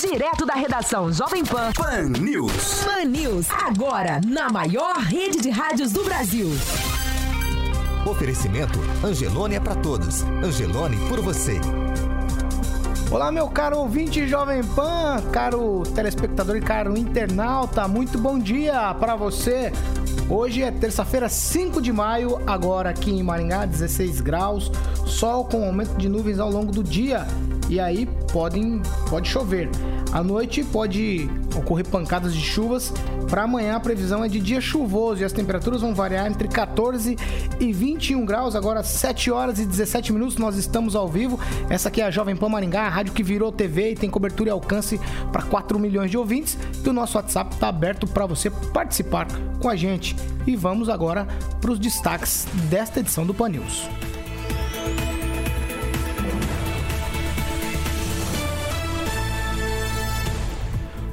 [0.00, 1.72] Direto da redação Jovem Pan.
[1.72, 2.84] Pan News.
[2.84, 3.48] Pan News.
[3.50, 6.48] Agora, na maior rede de rádios do Brasil.
[8.06, 10.22] Oferecimento Angelone é para todos.
[10.22, 11.60] Angelone por você.
[13.10, 19.16] Olá, meu caro ouvinte Jovem Pan, caro telespectador e caro internauta, muito bom dia para
[19.16, 19.72] você.
[20.30, 24.70] Hoje é terça-feira, 5 de maio, agora aqui em Maringá, 16 graus,
[25.06, 27.26] sol com aumento de nuvens ao longo do dia
[27.68, 29.68] e aí podem, pode chover.
[30.12, 32.92] À noite pode ocorrer pancadas de chuvas.
[33.28, 37.16] Para amanhã a previsão é de dia chuvoso e as temperaturas vão variar entre 14
[37.60, 38.56] e 21 graus.
[38.56, 41.38] Agora 7 horas e 17 minutos nós estamos ao vivo.
[41.68, 44.48] Essa aqui é a Jovem Pan Maringá, a rádio que virou TV e tem cobertura
[44.48, 44.98] e alcance
[45.30, 46.56] para 4 milhões de ouvintes.
[46.82, 49.26] E o nosso WhatsApp está aberto para você participar
[49.60, 50.16] com a gente.
[50.46, 51.26] E vamos agora
[51.60, 53.86] para os destaques desta edição do Pan News.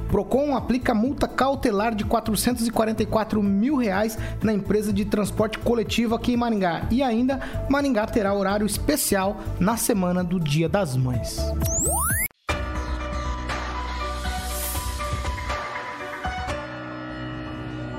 [0.08, 6.36] Procon aplica multa cautelar de 444 mil reais na empresa de transporte coletivo aqui em
[6.36, 6.86] Maringá.
[6.90, 11.38] E ainda, Maringá terá horário especial na semana do Dia das Mães.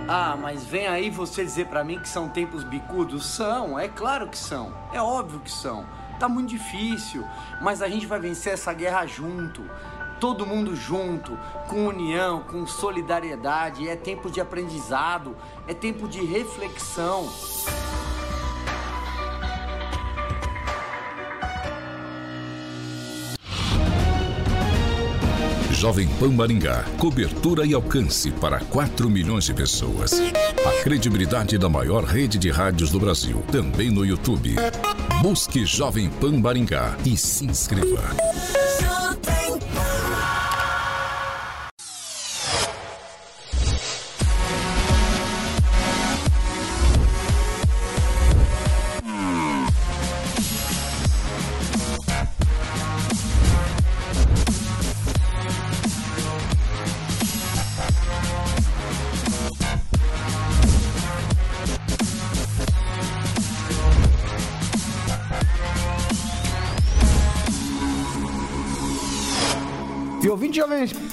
[0.09, 3.25] Ah, mas vem aí você dizer pra mim que são tempos bicudos?
[3.25, 4.73] São, é claro que são.
[4.93, 5.85] É óbvio que são.
[6.17, 7.25] Tá muito difícil,
[7.61, 9.61] mas a gente vai vencer essa guerra junto
[10.19, 11.37] todo mundo junto,
[11.67, 13.87] com união, com solidariedade.
[13.87, 15.35] É tempo de aprendizado,
[15.67, 17.29] é tempo de reflexão.
[25.77, 30.11] Jovem Pan Maringá, cobertura e alcance para 4 milhões de pessoas.
[30.65, 34.55] A credibilidade da maior rede de rádios do Brasil, também no YouTube.
[35.21, 38.01] Busque Jovem Pan Maringá e se inscreva.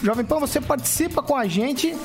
[0.05, 1.97] Jovem, Pan, você participa com a gente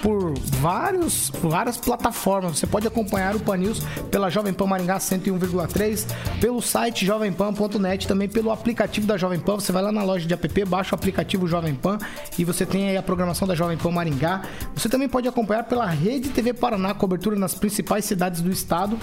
[0.00, 2.56] por vários, várias plataformas.
[2.56, 6.06] Você pode acompanhar o Pan News pela Jovem Pan Maringá 101,3,
[6.40, 9.56] pelo site jovempan.net, também pelo aplicativo da Jovem Pan.
[9.56, 11.98] Você vai lá na loja de app, baixa o aplicativo Jovem Pan
[12.38, 14.42] e você tem aí a programação da Jovem Pan Maringá.
[14.72, 18.96] Você também pode acompanhar pela Rede TV Paraná, cobertura nas principais cidades do estado.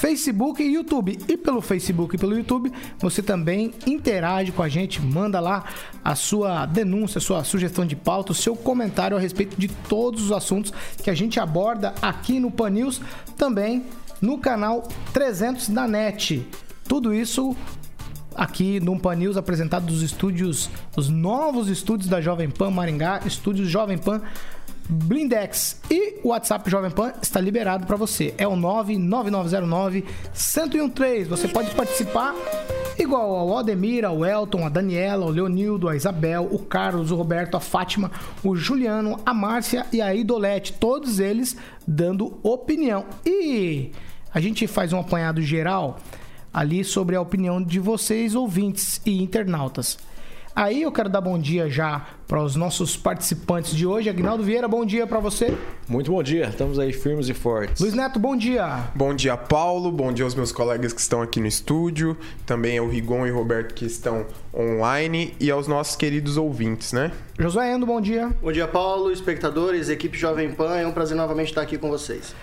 [0.00, 1.18] Facebook e YouTube.
[1.28, 5.64] E pelo Facebook e pelo YouTube, você também interage com a gente, manda lá
[6.02, 10.24] a sua denúncia, a sua sugestão de pauta, o seu comentário a respeito de todos
[10.24, 10.72] os assuntos
[11.02, 12.98] que a gente aborda aqui no Pan News,
[13.36, 13.84] também
[14.22, 16.46] no canal 300 da NET.
[16.88, 17.54] Tudo isso
[18.34, 23.68] aqui no Pan News apresentado dos estúdios, os novos estúdios da Jovem Pan Maringá, estúdios
[23.68, 24.22] Jovem Pan
[24.90, 25.80] Blindex.
[25.90, 28.34] E o WhatsApp Jovem Pan está liberado para você.
[28.36, 31.28] É o 99909 1013.
[31.28, 32.34] Você pode participar
[32.98, 37.56] igual ao Ademir, ao Elton, a Daniela, o Leonildo, a Isabel, o Carlos, o Roberto,
[37.56, 38.10] a Fátima,
[38.42, 40.72] o Juliano, a Márcia e a Idolete.
[40.72, 43.06] Todos eles dando opinião.
[43.24, 43.92] E
[44.32, 45.98] a gente faz um apanhado geral
[46.52, 49.96] ali sobre a opinião de vocês, ouvintes e internautas.
[50.54, 54.08] Aí eu quero dar bom dia já para os nossos participantes de hoje.
[54.08, 55.56] Agnaldo Vieira, bom dia para você.
[55.88, 57.80] Muito bom dia, estamos aí firmes e fortes.
[57.80, 58.90] Luiz Neto, bom dia.
[58.94, 59.90] Bom dia, Paulo.
[59.92, 62.16] Bom dia aos meus colegas que estão aqui no estúdio.
[62.44, 65.34] Também ao Rigon e Roberto que estão online.
[65.40, 67.12] E aos nossos queridos ouvintes, né?
[67.38, 68.30] Josué Endo, bom dia.
[68.42, 70.76] Bom dia, Paulo, espectadores, equipe Jovem Pan.
[70.76, 72.34] É um prazer novamente estar aqui com vocês.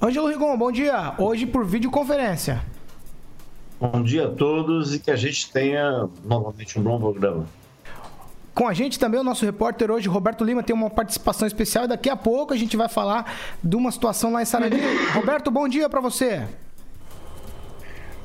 [0.00, 1.14] Ângelo Rigon, bom dia.
[1.18, 2.62] Hoje por videoconferência.
[3.80, 7.46] Bom dia a todos e que a gente tenha novamente um bom programa.
[8.52, 11.88] Com a gente também o nosso repórter hoje, Roberto Lima, tem uma participação especial e
[11.88, 13.32] daqui a pouco a gente vai falar
[13.62, 14.80] de uma situação lá em Sarandi.
[15.14, 16.44] Roberto, bom dia para você.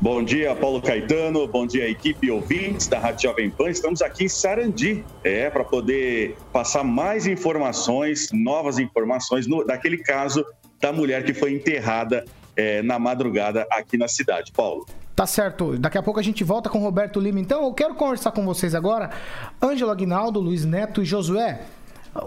[0.02, 1.48] Bom dia, Paulo Caetano.
[1.48, 3.70] Bom dia, equipe ouvintes da Rádio Jovem Pan.
[3.70, 10.44] Estamos aqui em Sarandi, é, para poder passar mais informações, novas informações no, daquele caso
[10.82, 14.52] da mulher que foi enterrada é, na madrugada aqui na cidade.
[14.52, 14.86] Paulo.
[15.15, 15.77] Tá certo.
[15.77, 17.39] Daqui a pouco a gente volta com Roberto Lima.
[17.39, 19.12] Então, eu quero conversar com vocês agora.
[19.62, 21.62] Ângelo Aguinaldo, Luiz Neto e Josué.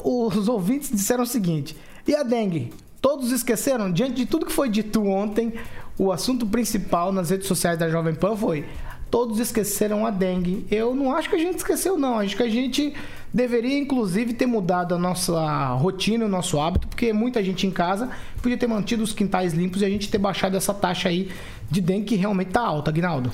[0.04, 2.72] Os ouvintes disseram o seguinte: e a dengue?
[3.00, 3.90] Todos esqueceram?
[3.90, 5.52] Diante de tudo que foi dito ontem,
[5.98, 8.64] o assunto principal nas redes sociais da Jovem Pan foi
[9.10, 10.66] todos esqueceram a dengue.
[10.70, 12.18] Eu não acho que a gente esqueceu, não.
[12.18, 12.94] Acho que a gente
[13.32, 18.10] deveria, inclusive, ter mudado a nossa rotina, o nosso hábito, porque muita gente em casa
[18.42, 21.30] podia ter mantido os quintais limpos e a gente ter baixado essa taxa aí
[21.70, 23.30] de dengue que realmente está alta, Aguinaldo.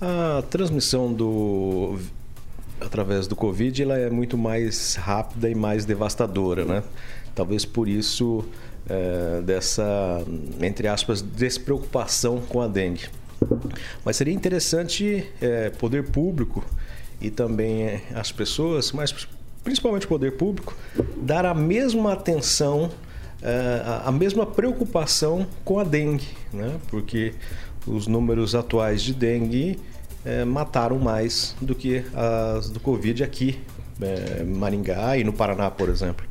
[0.00, 1.98] A transmissão do
[2.80, 6.82] através do Covid ela é muito mais rápida e mais devastadora, né?
[7.34, 8.44] Talvez por isso
[8.88, 10.22] é, dessa,
[10.60, 13.08] entre aspas, despreocupação com a dengue.
[14.04, 16.64] Mas seria interessante é, poder público
[17.20, 19.14] e também é, as pessoas, mas
[19.62, 20.76] principalmente o poder público,
[21.16, 22.90] dar a mesma atenção,
[24.04, 26.76] a mesma preocupação com a dengue, né?
[26.88, 27.34] porque
[27.86, 29.78] os números atuais de dengue
[30.24, 33.58] é, mataram mais do que as do Covid aqui,
[34.00, 36.26] é, Maringá e no Paraná, por exemplo.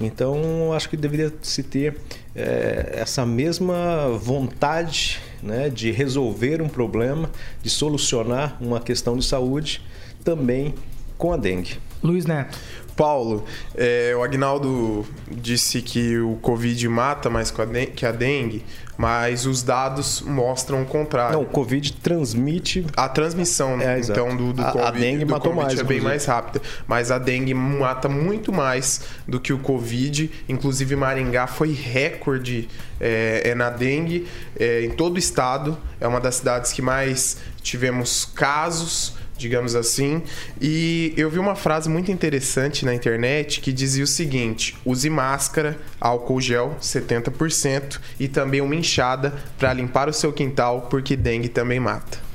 [0.00, 1.96] Então, acho que deveria se ter
[2.34, 7.30] é, essa mesma vontade né, de resolver um problema,
[7.62, 9.80] de solucionar uma questão de saúde
[10.22, 10.74] também
[11.16, 11.78] com a dengue.
[12.02, 12.58] Luiz Neto.
[12.96, 13.44] Paulo,
[13.74, 17.52] é, o Agnaldo disse que o Covid mata mais
[17.94, 18.64] que a dengue,
[18.96, 21.34] mas os dados mostram o contrário.
[21.34, 22.86] Não, o Covid transmite.
[22.96, 25.84] A transmissão, é, então, do, do a, Covid, a dengue do matou COVID mais, é
[25.84, 26.06] bem inclusive.
[26.06, 26.62] mais rápida.
[26.88, 30.30] Mas a dengue mata muito mais do que o Covid.
[30.48, 34.26] Inclusive, Maringá foi recorde é, é na dengue
[34.58, 35.76] é, em todo o estado.
[36.00, 40.22] É uma das cidades que mais tivemos casos digamos assim.
[40.60, 45.78] E eu vi uma frase muito interessante na internet que dizia o seguinte: use máscara,
[46.00, 51.80] álcool gel 70% e também uma enxada para limpar o seu quintal, porque dengue também
[51.80, 52.26] mata.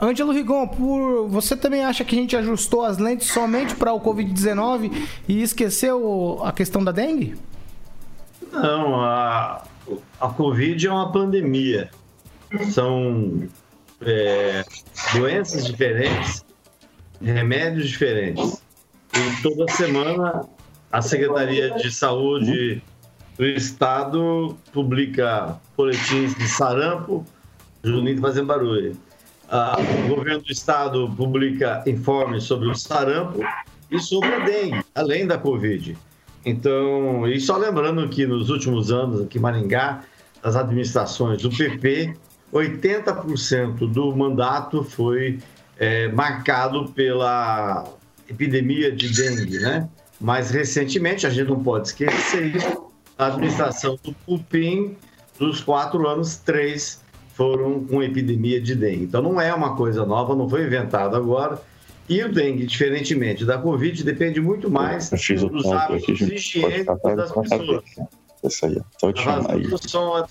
[0.00, 4.00] Ângelo Rigon, por você também acha que a gente ajustou as lentes somente para o
[4.00, 4.90] Covid-19
[5.28, 7.36] e esqueceu a questão da dengue?
[8.50, 9.62] Não, a,
[10.18, 11.90] a Covid é uma pandemia.
[12.70, 13.46] São
[14.02, 14.64] é,
[15.14, 16.44] doenças diferentes,
[17.20, 18.62] remédios diferentes.
[19.14, 20.48] E toda semana
[20.92, 22.82] a Secretaria de Saúde
[23.36, 27.24] do Estado publica boletins de sarampo,
[27.82, 28.96] Juninho fazendo barulho.
[29.48, 33.40] Ah, o governo do Estado publica informes sobre o sarampo
[33.90, 35.96] e sobre a dengue, além da Covid.
[36.44, 40.04] Então, e só lembrando que nos últimos anos aqui em Maringá,
[40.42, 42.14] as administrações do PP,
[42.52, 45.38] 80% do mandato foi
[45.78, 47.84] é, marcado pela
[48.28, 49.88] epidemia de dengue, né?
[50.20, 52.54] Mais recentemente, a gente não pode esquecer,
[53.16, 54.96] a administração do Pupim,
[55.38, 57.02] dos quatro anos, três
[57.34, 59.04] foram com epidemia de dengue.
[59.04, 61.60] Então não é uma coisa nova, não foi inventado agora.
[62.06, 67.84] E o dengue, diferentemente da Covid, depende muito mais dos hábitos higiênicos das pessoas.
[68.44, 69.66] Isso aí, só te chamar aí.
[69.66, 70.26] O som.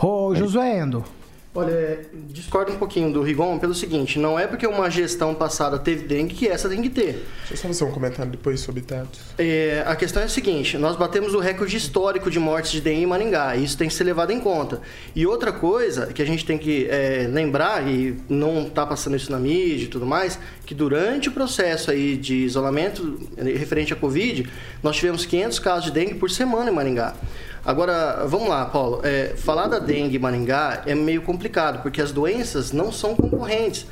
[0.00, 1.04] Ô, Josué Endo.
[1.52, 6.06] Olha, discordo um pouquinho do Rigon pelo seguinte: não é porque uma gestão passada teve
[6.06, 7.26] dengue que essa tem que ter.
[7.48, 9.18] Deixa eu só fazer um comentário depois sobre dados.
[9.36, 13.02] É, a questão é a seguinte: nós batemos o recorde histórico de mortes de dengue
[13.02, 13.56] em Maringá.
[13.56, 14.80] E isso tem que ser levado em conta.
[15.12, 19.32] E outra coisa que a gente tem que é, lembrar, e não está passando isso
[19.32, 20.38] na mídia e tudo mais,
[20.70, 24.48] que durante o processo aí de isolamento eh, referente à Covid,
[24.80, 27.16] nós tivemos 500 casos de dengue por semana em Maringá.
[27.64, 29.00] Agora, vamos lá, Paulo.
[29.02, 33.84] É, falar da dengue em Maringá é meio complicado, porque as doenças não são concorrentes.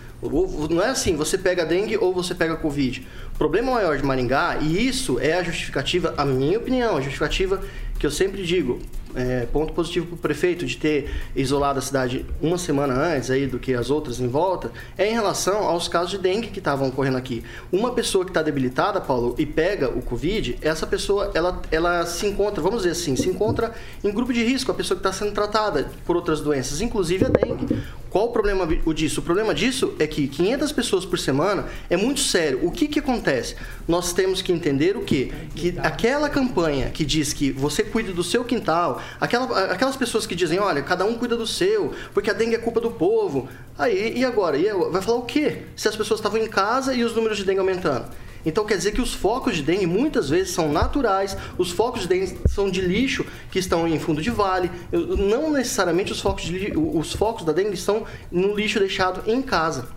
[0.70, 3.04] Não é assim, você pega dengue ou você pega Covid.
[3.34, 7.60] O problema maior de Maringá, e isso é a justificativa, a minha opinião, a justificativa
[7.98, 8.78] que eu sempre digo,
[9.14, 13.46] é, ponto positivo para o prefeito de ter isolado a cidade uma semana antes aí
[13.46, 16.88] do que as outras em volta, é em relação aos casos de dengue que estavam
[16.88, 17.42] ocorrendo aqui.
[17.72, 22.26] Uma pessoa que está debilitada, Paulo, e pega o Covid, essa pessoa, ela, ela se
[22.26, 23.72] encontra, vamos dizer assim, se encontra
[24.02, 27.28] em grupo de risco, a pessoa que está sendo tratada por outras doenças, inclusive a
[27.28, 27.82] dengue.
[28.18, 29.20] Qual o problema disso?
[29.20, 32.58] O problema disso é que 500 pessoas por semana é muito sério.
[32.64, 33.54] O que, que acontece?
[33.86, 35.30] Nós temos que entender o quê?
[35.54, 40.34] Que aquela campanha que diz que você cuide do seu quintal, aquela, aquelas pessoas que
[40.34, 43.48] dizem, olha, cada um cuida do seu, porque a dengue é culpa do povo.
[43.78, 44.56] Aí, e agora?
[44.58, 44.90] E agora?
[44.90, 45.58] vai falar o quê?
[45.76, 48.06] Se as pessoas estavam em casa e os números de dengue aumentando.
[48.44, 52.08] Então quer dizer que os focos de dengue muitas vezes são naturais, os focos de
[52.08, 54.70] dengue são de lixo que estão em fundo de vale.
[54.92, 59.88] Não necessariamente os focos, de os focos da dengue estão no lixo deixado em casa.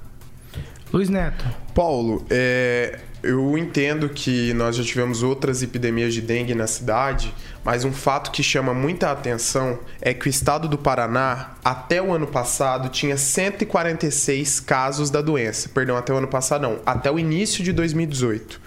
[0.91, 1.45] Luiz Neto.
[1.73, 7.31] Paulo, é, Eu entendo que nós já tivemos outras epidemias de dengue na cidade,
[7.63, 12.11] mas um fato que chama muita atenção é que o estado do Paraná, até o
[12.11, 15.69] ano passado, tinha 146 casos da doença.
[15.69, 18.59] Perdão, até o ano passado não, até o início de 2018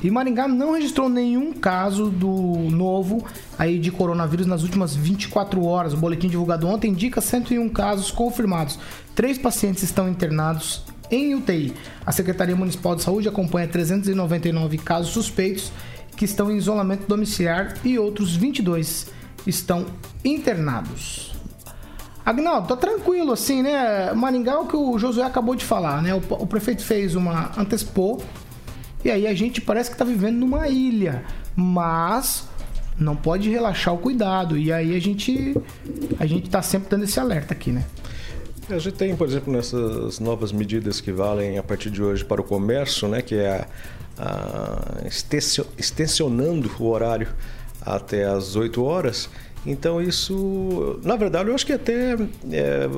[0.04, 0.10] e 27.
[0.10, 2.28] Maringá não registrou nenhum caso do
[2.70, 3.24] novo
[3.58, 5.94] aí de coronavírus nas últimas 24 horas.
[5.94, 8.78] O boletim divulgado ontem indica 101 casos confirmados.
[9.14, 11.72] Três pacientes estão internados em UTI.
[12.04, 15.72] A Secretaria Municipal de Saúde acompanha 399 casos suspeitos
[16.16, 19.10] que estão em isolamento domiciliar e outros 22
[19.46, 19.86] estão
[20.24, 21.32] internados.
[22.24, 24.12] Agnaldo, tá tranquilo assim, né?
[24.14, 26.14] Maringá é o que o Josué acabou de falar, né?
[26.14, 28.22] O, o prefeito fez uma antecipou
[29.04, 32.48] e aí a gente parece que está vivendo numa ilha, mas
[32.98, 34.56] não pode relaxar o cuidado.
[34.56, 35.54] E aí a gente
[36.18, 37.84] a gente está sempre dando esse alerta aqui, né?
[38.68, 42.40] A gente tem, por exemplo, nessas novas medidas que valem a partir de hoje para
[42.40, 43.66] o comércio, né, que é
[44.18, 45.06] a, a
[45.76, 47.28] extensionando o horário
[47.82, 49.28] até as 8 horas.
[49.66, 52.14] Então isso, na verdade, eu acho que até
[52.50, 52.88] é,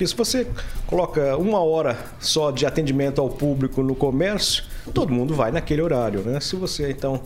[0.00, 0.46] porque se você
[0.86, 4.64] coloca uma hora só de atendimento ao público no comércio,
[4.94, 6.40] todo mundo vai naquele horário, né?
[6.40, 7.20] Se você então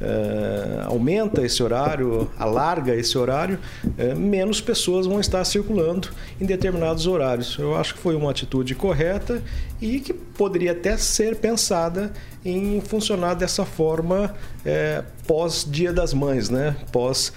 [0.00, 3.58] é, aumenta esse horário, alarga esse horário,
[3.96, 6.08] é, menos pessoas vão estar circulando
[6.40, 7.56] em determinados horários.
[7.58, 9.42] Eu acho que foi uma atitude correta
[9.80, 12.12] e que poderia até ser pensada
[12.44, 16.76] em funcionar dessa forma é, pós Dia das Mães, né?
[16.92, 17.32] Pós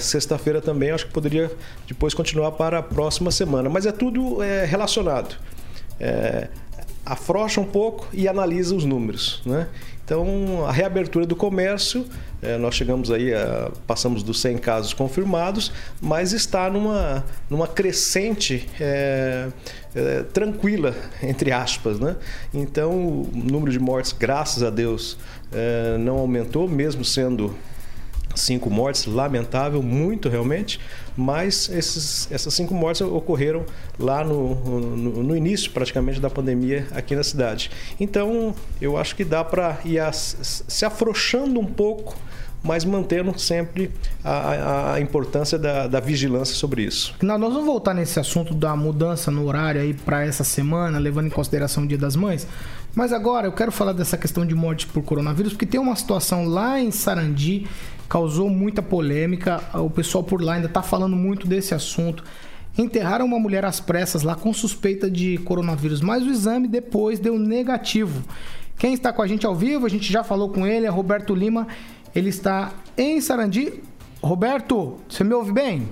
[0.00, 1.50] sexta-feira também, acho que poderia
[1.86, 3.70] depois continuar para a próxima semana.
[3.70, 5.36] Mas é tudo relacionado.
[7.04, 9.68] afrouxa um pouco e analisa os números, né?
[10.10, 12.04] Então, a reabertura do comércio,
[12.42, 15.70] é, nós chegamos aí, a, passamos dos 100 casos confirmados,
[16.02, 19.46] mas está numa, numa crescente é,
[19.94, 22.00] é, tranquila, entre aspas.
[22.00, 22.16] Né?
[22.52, 25.16] Então, o número de mortes, graças a Deus,
[25.52, 27.54] é, não aumentou, mesmo sendo
[28.34, 30.80] cinco mortes, lamentável, muito realmente,
[31.20, 33.66] mas esses, essas cinco mortes ocorreram
[33.98, 34.54] lá no,
[34.96, 37.70] no, no, início praticamente da pandemia aqui na cidade.
[38.00, 42.16] Então eu acho que dá para ir a, se afrouxando um pouco,
[42.62, 43.90] mas mantendo sempre
[44.24, 47.14] a, a importância da, da, vigilância sobre isso.
[47.22, 51.26] Não, nós vamos voltar nesse assunto da mudança no horário aí para essa semana, levando
[51.26, 52.46] em consideração o Dia das Mães.
[52.94, 56.44] Mas agora eu quero falar dessa questão de morte por coronavírus, porque tem uma situação
[56.44, 57.66] lá em Sarandi
[58.10, 59.62] causou muita polêmica.
[59.72, 62.24] O pessoal por lá ainda está falando muito desse assunto.
[62.76, 67.38] Enterraram uma mulher às pressas lá com suspeita de coronavírus, mas o exame depois deu
[67.38, 68.24] negativo.
[68.76, 71.34] Quem está com a gente ao vivo, a gente já falou com ele, é Roberto
[71.34, 71.68] Lima.
[72.12, 73.80] Ele está em Sarandi.
[74.20, 75.88] Roberto, você me ouve bem?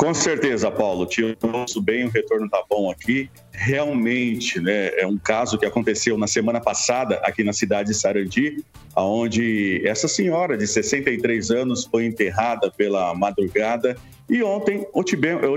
[0.00, 1.04] Com certeza, Paulo.
[1.04, 3.28] Te ouço bem, o retorno está bom aqui.
[3.52, 8.64] Realmente, né, é um caso que aconteceu na semana passada aqui na cidade de Sarandi,
[8.96, 13.94] onde essa senhora de 63 anos foi enterrada pela madrugada
[14.26, 14.86] e ontem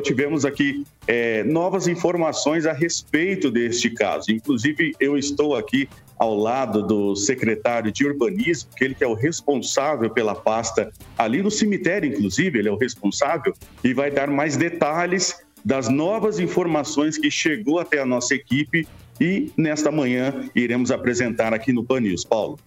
[0.03, 4.29] tivemos aqui é, novas informações a respeito deste caso.
[4.29, 5.88] Inclusive, eu estou aqui
[6.24, 11.44] ao lado do secretário de urbanismo, que ele que é o responsável pela pasta ali
[11.44, 13.53] no cemitério, inclusive, ele é o responsável,
[13.84, 18.88] e vai dar mais detalhes das novas informações que chegou até a nossa equipe
[19.20, 22.24] e nesta manhã iremos apresentar aqui no Pan News.
[22.24, 22.58] Paulo.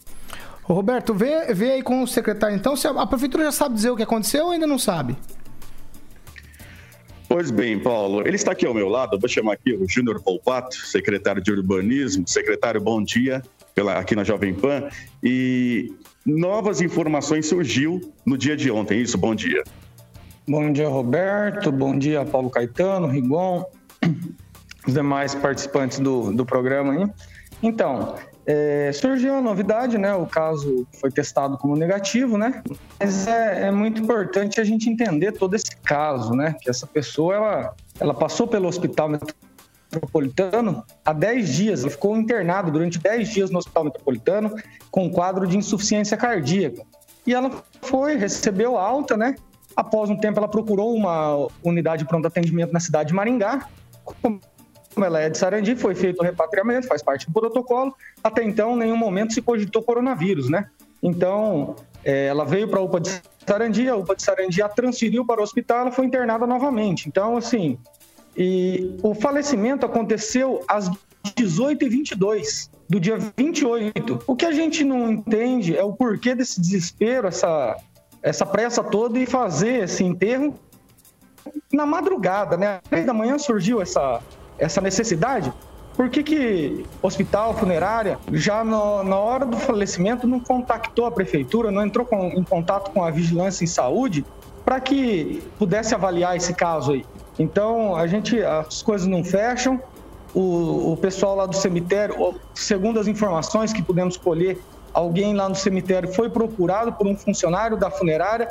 [0.63, 3.97] Roberto, vê, vê aí com o secretário então, se a prefeitura já sabe dizer o
[3.97, 5.17] que aconteceu ou ainda não sabe?
[7.28, 10.76] Pois bem, Paulo, ele está aqui ao meu lado, vou chamar aqui o Júnior Volpato,
[10.76, 12.26] secretário de Urbanismo.
[12.26, 13.42] Secretário, bom dia,
[13.75, 14.88] pela, aqui na Jovem Pan.
[15.23, 15.92] E
[16.25, 19.64] novas informações surgiu no dia de ontem, isso, bom dia.
[20.47, 23.64] Bom dia, Roberto, bom dia, Paulo Caetano, Rigon,
[24.87, 27.11] os demais participantes do, do programa aí.
[27.61, 28.14] Então,
[28.47, 30.15] é, surgiu a novidade, né?
[30.15, 32.62] O caso foi testado como negativo, né?
[32.99, 36.55] Mas é, é, muito importante a gente entender todo esse caso, né?
[36.61, 39.11] Que essa pessoa, ela, ela passou pelo hospital
[39.91, 44.55] metropolitano há 10 dias, ela ficou internada durante 10 dias no hospital metropolitano
[44.93, 46.83] com um quadro de insuficiência cardíaca.
[47.26, 47.50] E ela
[47.83, 49.35] foi, recebeu alta, né?
[49.75, 53.69] Após um tempo, ela procurou uma unidade de pronto atendimento na cidade de Maringá,
[55.05, 57.95] ela é de Sarandi, foi feito o repatriamento, faz parte do protocolo.
[58.23, 60.69] Até então, em nenhum momento se cogitou coronavírus, né?
[61.03, 65.25] Então, é, ela veio para a UPA de Sarandi, a UPA de Sarandi a transferiu
[65.25, 67.09] para o hospital, ela foi internada novamente.
[67.09, 67.79] Então, assim,
[68.37, 70.91] e o falecimento aconteceu às
[71.35, 74.23] 18h22 do dia 28.
[74.26, 77.76] O que a gente não entende é o porquê desse desespero, essa,
[78.23, 80.55] essa pressa toda e fazer esse enterro
[81.73, 82.76] na madrugada, né?
[82.76, 84.21] Às três da manhã surgiu essa,
[84.59, 85.53] essa necessidade.
[85.97, 91.71] Por que, que hospital, funerária, já no, na hora do falecimento não contactou a prefeitura,
[91.71, 94.25] não entrou com, em contato com a vigilância em saúde
[94.63, 97.07] para que pudesse avaliar esse caso aí?
[97.39, 99.81] Então, a gente, as coisas não fecham.
[100.35, 104.59] O, o pessoal lá do cemitério, segundo as informações que pudemos colher,
[104.93, 108.49] alguém lá no cemitério foi procurado por um funcionário da funerária.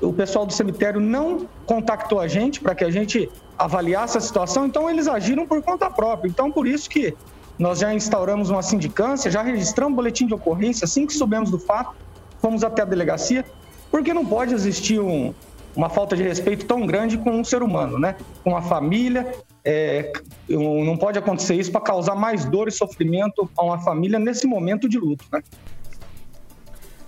[0.00, 4.64] O pessoal do cemitério não contactou a gente para que a gente avaliasse a situação,
[4.64, 6.30] então eles agiram por conta própria.
[6.30, 7.14] Então, por isso que
[7.58, 11.58] nós já instauramos uma sindicância, já registramos um boletim de ocorrência, assim que soubemos do
[11.58, 11.94] fato,
[12.40, 13.44] fomos até a delegacia,
[13.90, 15.34] porque não pode existir um,
[15.76, 18.16] uma falta de respeito tão grande com um ser humano, né?
[18.42, 19.30] Com a família.
[19.62, 20.10] É,
[20.48, 24.88] não pode acontecer isso para causar mais dor e sofrimento a uma família nesse momento
[24.88, 25.42] de luto, né?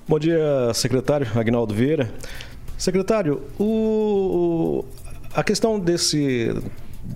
[0.06, 2.12] Bom dia, secretário Agnaldo Vieira.
[2.76, 4.84] Secretário, o,
[5.34, 6.50] a questão desse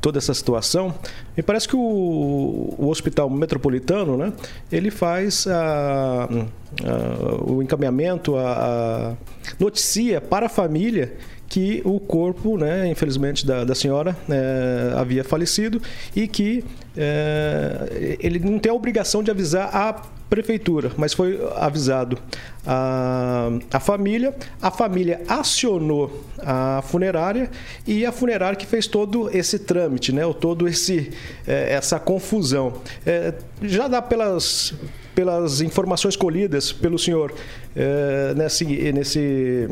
[0.00, 0.94] toda essa situação,
[1.36, 4.32] me parece que o, o Hospital Metropolitano, né,
[4.70, 9.16] ele faz a, a, o encaminhamento, a, a,
[9.60, 11.16] noticia para a família
[11.48, 15.80] que o corpo, né, infelizmente, da, da senhora é, havia falecido
[16.14, 16.64] e que
[16.96, 22.18] é, ele não tem a obrigação de avisar a prefeitura, mas foi avisado
[22.66, 27.48] a, a família, a família acionou a funerária
[27.86, 31.12] e a funerária que fez todo esse trâmite, né, todo esse
[31.46, 32.80] é, essa confusão.
[33.04, 34.74] É, já dá pelas
[35.14, 37.32] pelas informações colhidas pelo senhor
[37.74, 39.68] é, nesse nesse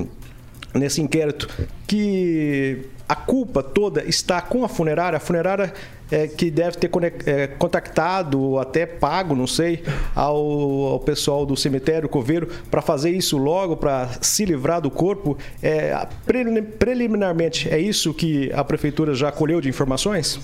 [0.74, 1.48] nesse inquérito
[1.86, 5.72] que a culpa toda está com a funerária, a funerária
[6.10, 6.90] é, que deve ter
[7.26, 9.82] é, contactado ou até pago, não sei,
[10.14, 10.36] ao,
[10.92, 15.36] ao pessoal do cemitério Coveiro para fazer isso logo, para se livrar do corpo.
[15.62, 16.06] É,
[16.78, 20.40] preliminarmente, é isso que a prefeitura já colheu de informações?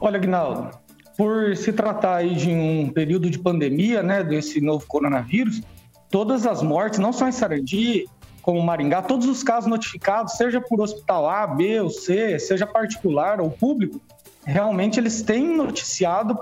[0.00, 0.70] Olha, Aguinaldo,
[1.16, 5.62] por se tratar aí de um período de pandemia, né, desse novo coronavírus,
[6.10, 8.06] todas as mortes, não só em Sarandi,
[8.44, 13.40] como Maringá, todos os casos notificados, seja por hospital A, B ou C, seja particular
[13.40, 13.98] ou público,
[14.44, 16.36] realmente eles têm noticiado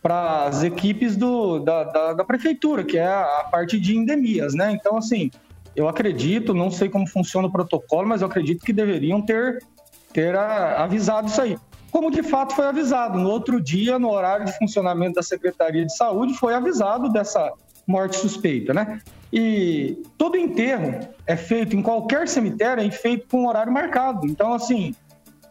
[0.00, 4.70] para as equipes do, da, da, da, prefeitura, que é a, parte de endemias, né?
[4.70, 5.28] Então, assim,
[5.74, 9.60] eu acredito, não sei como funciona o protocolo, mas eu acredito que deveriam ter,
[10.12, 11.58] ter a, avisado isso aí.
[11.90, 13.18] Como de fato foi avisado.
[13.18, 17.52] No outro dia, no horário de funcionamento da Secretaria de Saúde, foi avisado dessa
[17.86, 19.00] morte suspeita, né?
[19.32, 24.26] E todo enterro é feito em qualquer cemitério, é feito com um horário marcado.
[24.26, 24.94] Então, assim,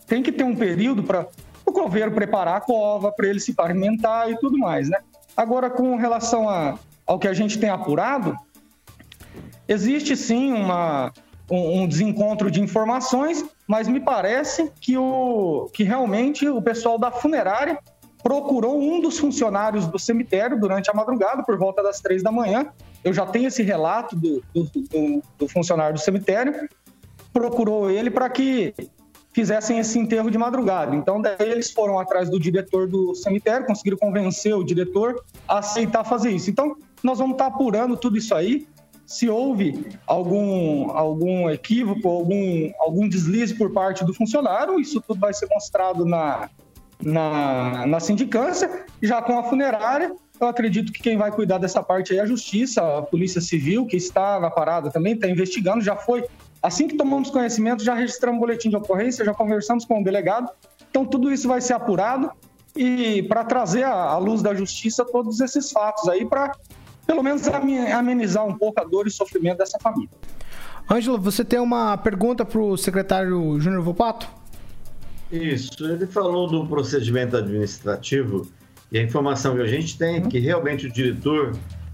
[0.06, 1.28] tem que ter um período para
[1.66, 5.00] o coveiro preparar a cova, para ele se pavimentar e tudo mais, né?
[5.36, 8.36] Agora, com relação a, ao que a gente tem apurado,
[9.68, 11.12] existe sim uma,
[11.50, 17.12] um, um desencontro de informações, mas me parece que, o, que realmente o pessoal da
[17.12, 17.80] funerária
[18.24, 22.68] procurou um dos funcionários do cemitério durante a madrugada, por volta das três da manhã,
[23.04, 26.70] eu já tenho esse relato do, do, do, do funcionário do cemitério,
[27.34, 28.74] procurou ele para que
[29.34, 30.96] fizessem esse enterro de madrugada.
[30.96, 36.04] Então, daí eles foram atrás do diretor do cemitério, conseguiram convencer o diretor a aceitar
[36.04, 36.50] fazer isso.
[36.50, 38.68] Então, nós vamos estar apurando tudo isso aí.
[39.06, 45.34] Se houve algum, algum equívoco, algum, algum deslize por parte do funcionário, isso tudo vai
[45.34, 46.50] ser mostrado na,
[47.04, 52.14] na, na sindicância, já com a funerária, eu acredito que quem vai cuidar dessa parte
[52.14, 55.96] aí é a Justiça, a Polícia Civil, que está na parada também, está investigando, já
[55.96, 56.26] foi.
[56.64, 60.50] Assim que tomamos conhecimento, já registramos um boletim de ocorrência, já conversamos com o delegado.
[60.90, 62.32] Então, tudo isso vai ser apurado
[62.76, 66.52] e para trazer à luz da justiça todos esses fatos aí, para
[67.06, 70.10] pelo menos amenizar um pouco a dor e sofrimento dessa família.
[70.90, 74.28] Ângelo, você tem uma pergunta para o secretário Júnior Vopato?
[75.32, 78.46] Isso, ele falou do procedimento administrativo
[78.92, 81.54] e a informação que a gente tem é que realmente o diretor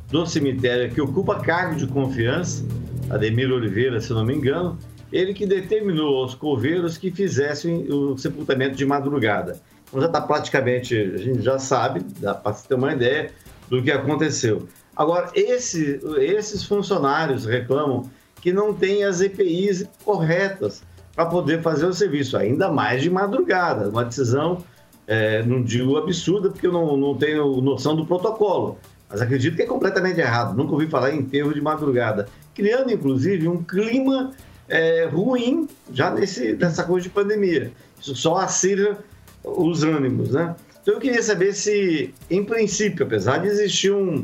[0.09, 2.65] do cemitério, que ocupa cargo de confiança,
[3.09, 4.77] Ademir Oliveira, se não me engano,
[5.11, 9.61] ele que determinou aos coveiros que fizessem o sepultamento de madrugada.
[9.87, 13.31] Então já está praticamente, a gente já sabe, dá para ter uma ideia
[13.69, 14.67] do que aconteceu.
[14.95, 18.09] Agora, esse, esses funcionários reclamam
[18.41, 20.81] que não tem as EPIs corretas
[21.17, 23.89] para poder fazer o serviço, ainda mais de madrugada.
[23.89, 24.63] Uma decisão
[25.07, 28.77] é, não digo absurda, porque eu não, não tenho noção do protocolo,
[29.09, 30.55] mas acredito que é completamente errado.
[30.55, 34.31] Nunca ouvi falar em enterro de madrugada, criando inclusive um clima
[34.69, 37.71] é, ruim já nesse, nessa coisa de pandemia.
[37.99, 38.99] Isso só acirra
[39.43, 40.55] os ânimos, né?
[40.83, 44.23] Então eu queria saber se, em princípio, apesar de existir um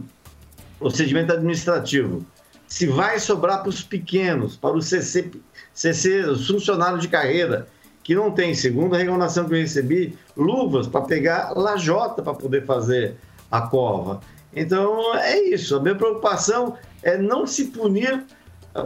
[0.77, 2.23] procedimento administrativo,
[2.67, 5.31] se vai sobrar para os pequenos, para os CC,
[5.73, 7.67] CC, os funcionários de carreira,
[8.03, 12.65] que não tem, segundo a reclamação que eu recebi, luvas para pegar lajota para poder
[12.65, 13.15] fazer
[13.49, 14.19] a cova.
[14.55, 15.75] Então é isso.
[15.75, 18.23] A minha preocupação é não se punir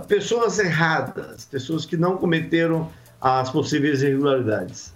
[0.08, 4.94] pessoas erradas, pessoas que não cometeram as possíveis irregularidades.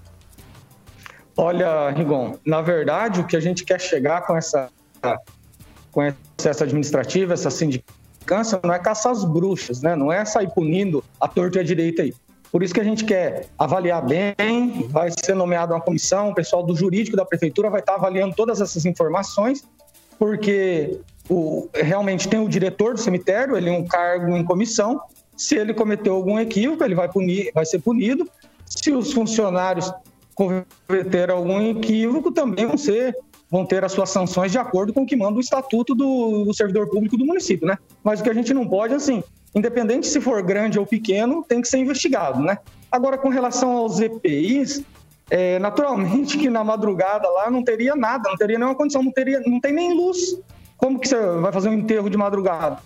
[1.36, 4.70] Olha, Rigon, na verdade, o que a gente quer chegar com essa,
[5.92, 7.50] com essa administrativa, essa
[8.22, 9.96] sindicância, não é caçar as bruxas, né?
[9.96, 12.14] Não é sair punindo a torta e a direita aí.
[12.52, 16.64] Por isso que a gente quer avaliar bem, vai ser nomeada uma comissão, o pessoal
[16.64, 19.64] do jurídico da prefeitura vai estar avaliando todas essas informações,
[20.20, 25.02] porque o, realmente tem o diretor do cemitério, ele é um cargo em comissão.
[25.38, 28.30] Se ele cometeu algum equívoco, ele vai, punir, vai ser punido.
[28.66, 29.92] Se os funcionários
[30.36, 33.16] cometeram algum equívoco, também vão ser
[33.52, 36.54] vão ter as suas sanções de acordo com o que manda o estatuto do, do
[36.54, 37.78] servidor público do município, né?
[38.02, 39.22] Mas o que a gente não pode, assim,
[39.54, 42.58] independente se for grande ou pequeno, tem que ser investigado, né?
[42.90, 44.84] Agora, com relação aos EPIs,
[45.30, 49.42] é, naturalmente que na madrugada lá não teria nada, não teria nenhuma condição, não, teria,
[49.42, 50.40] não tem nem luz.
[50.78, 52.80] Como que você vai fazer um enterro de madrugada?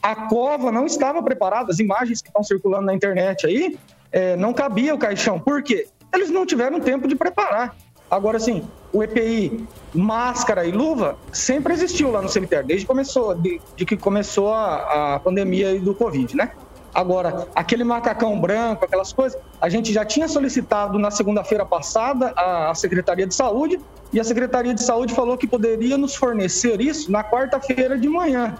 [0.00, 3.76] A cova não estava preparada, as imagens que estão circulando na internet aí,
[4.10, 5.38] é, não cabia o caixão.
[5.40, 5.88] Por quê?
[6.14, 7.74] eles não tiveram tempo de preparar.
[8.12, 13.58] Agora, assim, o EPI, máscara e luva, sempre existiu lá no cemitério, desde começou, de,
[13.74, 16.52] de que começou a, a pandemia do Covid, né?
[16.94, 22.74] Agora, aquele macacão branco, aquelas coisas, a gente já tinha solicitado na segunda-feira passada à
[22.74, 23.80] Secretaria de Saúde
[24.12, 28.56] e a Secretaria de Saúde falou que poderia nos fornecer isso na quarta-feira de manhã.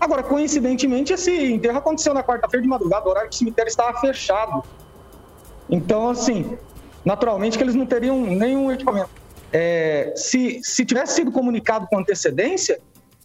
[0.00, 3.96] Agora, coincidentemente, esse enterro aconteceu na quarta-feira de madrugada, o horário que o cemitério estava
[4.00, 4.60] fechado.
[5.70, 6.58] Então, assim,
[7.04, 9.10] naturalmente que eles não teriam nenhum equipamento.
[9.52, 12.78] É, se, se tivesse sido comunicado com antecedência,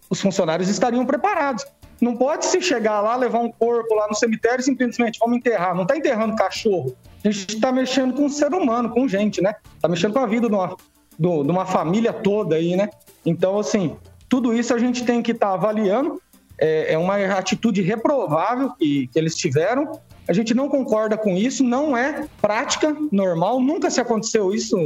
[0.10, 1.66] os funcionários estariam preparados.
[2.00, 5.74] Não pode se chegar lá, levar um corpo lá no cemitério e simplesmente vamos enterrar.
[5.74, 6.96] Não está enterrando cachorro.
[7.24, 9.56] A gente está mexendo com um ser humano, com gente, né?
[9.76, 10.76] Está mexendo com a vida de uma,
[11.18, 12.90] de uma família toda aí, né?
[13.26, 13.96] Então, assim,
[14.28, 16.22] tudo isso a gente tem que estar tá avaliando.
[16.60, 21.64] É, é, uma atitude reprovável que, que eles tiveram a gente não concorda com isso,
[21.64, 24.78] não é prática normal, nunca se aconteceu isso,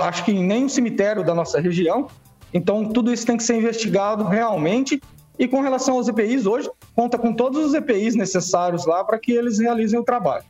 [0.00, 2.08] acho que em nenhum cemitério da nossa região.
[2.52, 5.00] Então, tudo isso tem que ser investigado realmente.
[5.38, 9.32] E com relação aos EPIs, hoje, conta com todos os EPIs necessários lá para que
[9.32, 10.44] eles realizem o trabalho.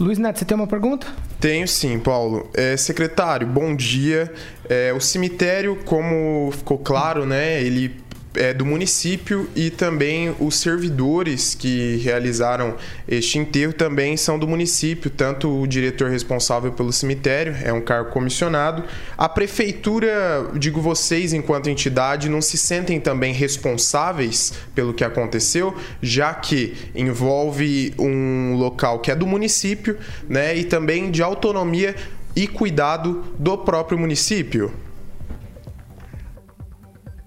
[0.00, 1.06] Luiz Neto, você tem uma pergunta?
[1.38, 2.48] Tenho sim, Paulo.
[2.54, 4.32] É, secretário, bom dia.
[4.68, 8.01] É, o cemitério, como ficou claro, né, ele
[8.34, 15.10] é, do município e também os servidores que realizaram este enterro também são do município,
[15.10, 18.84] tanto o diretor responsável pelo cemitério, é um cargo comissionado.
[19.16, 26.32] A prefeitura, digo vocês, enquanto entidade, não se sentem também responsáveis pelo que aconteceu, já
[26.34, 29.96] que envolve um local que é do município,
[30.28, 31.94] né, e também de autonomia
[32.34, 34.72] e cuidado do próprio município?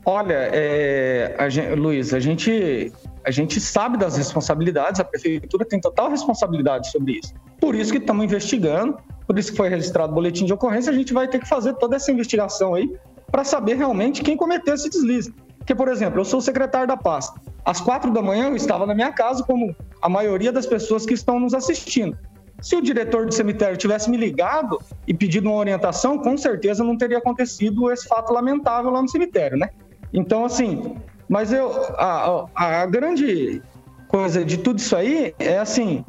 [0.06, 5.82] Olha, é, a gente, Luiz, a gente, a gente sabe das responsabilidades, a prefeitura tem
[5.82, 7.34] total responsabilidade sobre isso.
[7.60, 10.96] Por isso que estamos investigando, por isso que foi registrado o boletim de ocorrência, a
[10.96, 12.96] gente vai ter que fazer toda essa investigação aí
[13.32, 15.34] para saber realmente quem cometeu esse deslize.
[15.58, 17.41] Porque, por exemplo, eu sou secretário da pasta.
[17.65, 21.15] Às quatro da manhã eu estava na minha casa, como a maioria das pessoas que
[21.15, 22.15] estão nos assistindo.
[22.62, 26.96] Se o diretor do cemitério tivesse me ligado e pedido uma orientação, com certeza não
[26.96, 29.70] teria acontecido esse fato lamentável lá no cemitério, né?
[30.15, 30.95] Então, assim,
[31.28, 31.69] mas eu.
[31.97, 33.62] A, a, grande
[34.08, 36.06] coisa de tudo isso aí é assim: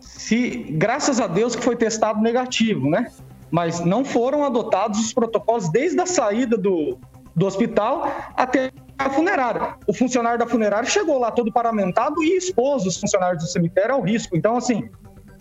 [0.00, 3.10] se, graças a Deus que foi testado negativo, né?
[3.50, 6.98] Mas não foram adotados os protocolos desde a saída do,
[7.36, 9.76] do hospital até a funerária.
[9.86, 14.00] O funcionário da funerária chegou lá todo paramentado e expôs os funcionários do cemitério ao
[14.00, 14.36] risco.
[14.36, 14.88] Então, assim,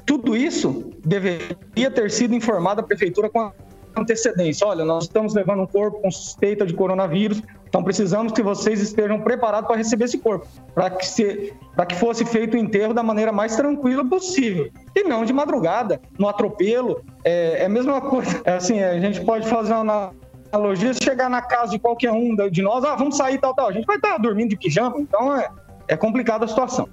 [0.06, 3.52] tudo isso deveria ter sido informado à prefeitura com
[3.98, 4.66] antecedência.
[4.66, 9.20] Olha, nós estamos levando um corpo com suspeita de coronavírus, então precisamos que vocês estejam
[9.20, 11.54] preparados para receber esse corpo, para que, se,
[11.88, 14.70] que fosse feito o enterro da maneira mais tranquila possível.
[14.96, 17.04] E não de madrugada, no atropelo.
[17.24, 18.42] É, é a mesma coisa.
[18.46, 20.12] É assim, a gente pode fazer uma
[20.52, 23.68] analogia, se chegar na casa de qualquer um de nós, ah, vamos sair tal, tal.
[23.68, 25.50] A gente vai estar dormindo de pijama, então é,
[25.88, 26.88] é complicada a situação.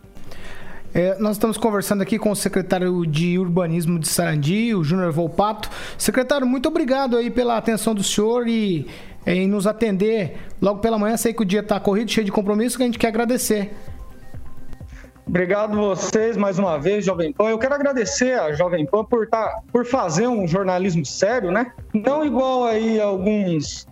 [0.92, 5.70] É, nós estamos conversando aqui com o secretário de Urbanismo de Sarandi, o Júnior Volpato.
[5.96, 8.88] Secretário, muito obrigado aí pela atenção do senhor e
[9.24, 11.16] é, em nos atender logo pela manhã.
[11.16, 13.72] Sei que o dia está corrido, cheio de compromisso, que a gente quer agradecer.
[15.24, 17.50] Obrigado vocês mais uma vez, Jovem Pan.
[17.50, 21.70] Eu quero agradecer a Jovem Pan por, tá, por fazer um jornalismo sério, né?
[21.94, 23.87] Não igual aí alguns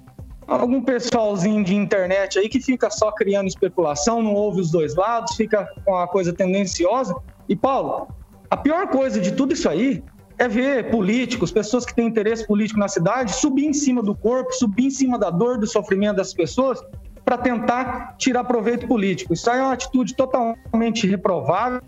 [0.56, 5.36] algum pessoalzinho de internet aí que fica só criando especulação, não ouve os dois lados,
[5.36, 7.14] fica com a coisa tendenciosa.
[7.48, 8.08] E Paulo,
[8.50, 10.02] a pior coisa de tudo isso aí
[10.38, 14.52] é ver políticos, pessoas que têm interesse político na cidade, subir em cima do corpo,
[14.52, 16.82] subir em cima da dor, do sofrimento das pessoas
[17.24, 19.34] para tentar tirar proveito político.
[19.34, 21.82] Isso aí é uma atitude totalmente reprovável.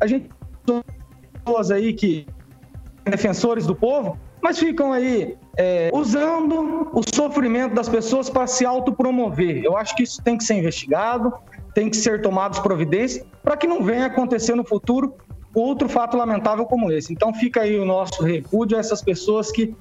[0.00, 0.30] A gente
[1.44, 2.26] pessoas aí que
[3.04, 9.62] defensores do povo, mas ficam aí é, usando o sofrimento das pessoas para se autopromover.
[9.64, 11.32] Eu acho que isso tem que ser investigado,
[11.74, 15.14] tem que ser tomados providências para que não venha acontecer no futuro
[15.54, 17.12] outro fato lamentável como esse.
[17.12, 19.74] Então fica aí o nosso repúdio a essas pessoas que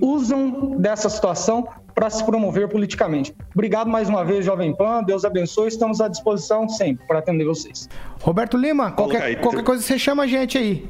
[0.00, 3.34] usam dessa situação para se promover politicamente.
[3.54, 5.02] Obrigado mais uma vez, Jovem Pan.
[5.02, 5.68] Deus abençoe.
[5.68, 7.88] Estamos à disposição sempre para atender vocês.
[8.20, 10.86] Roberto Lima, qualquer, qualquer coisa você chama a gente aí.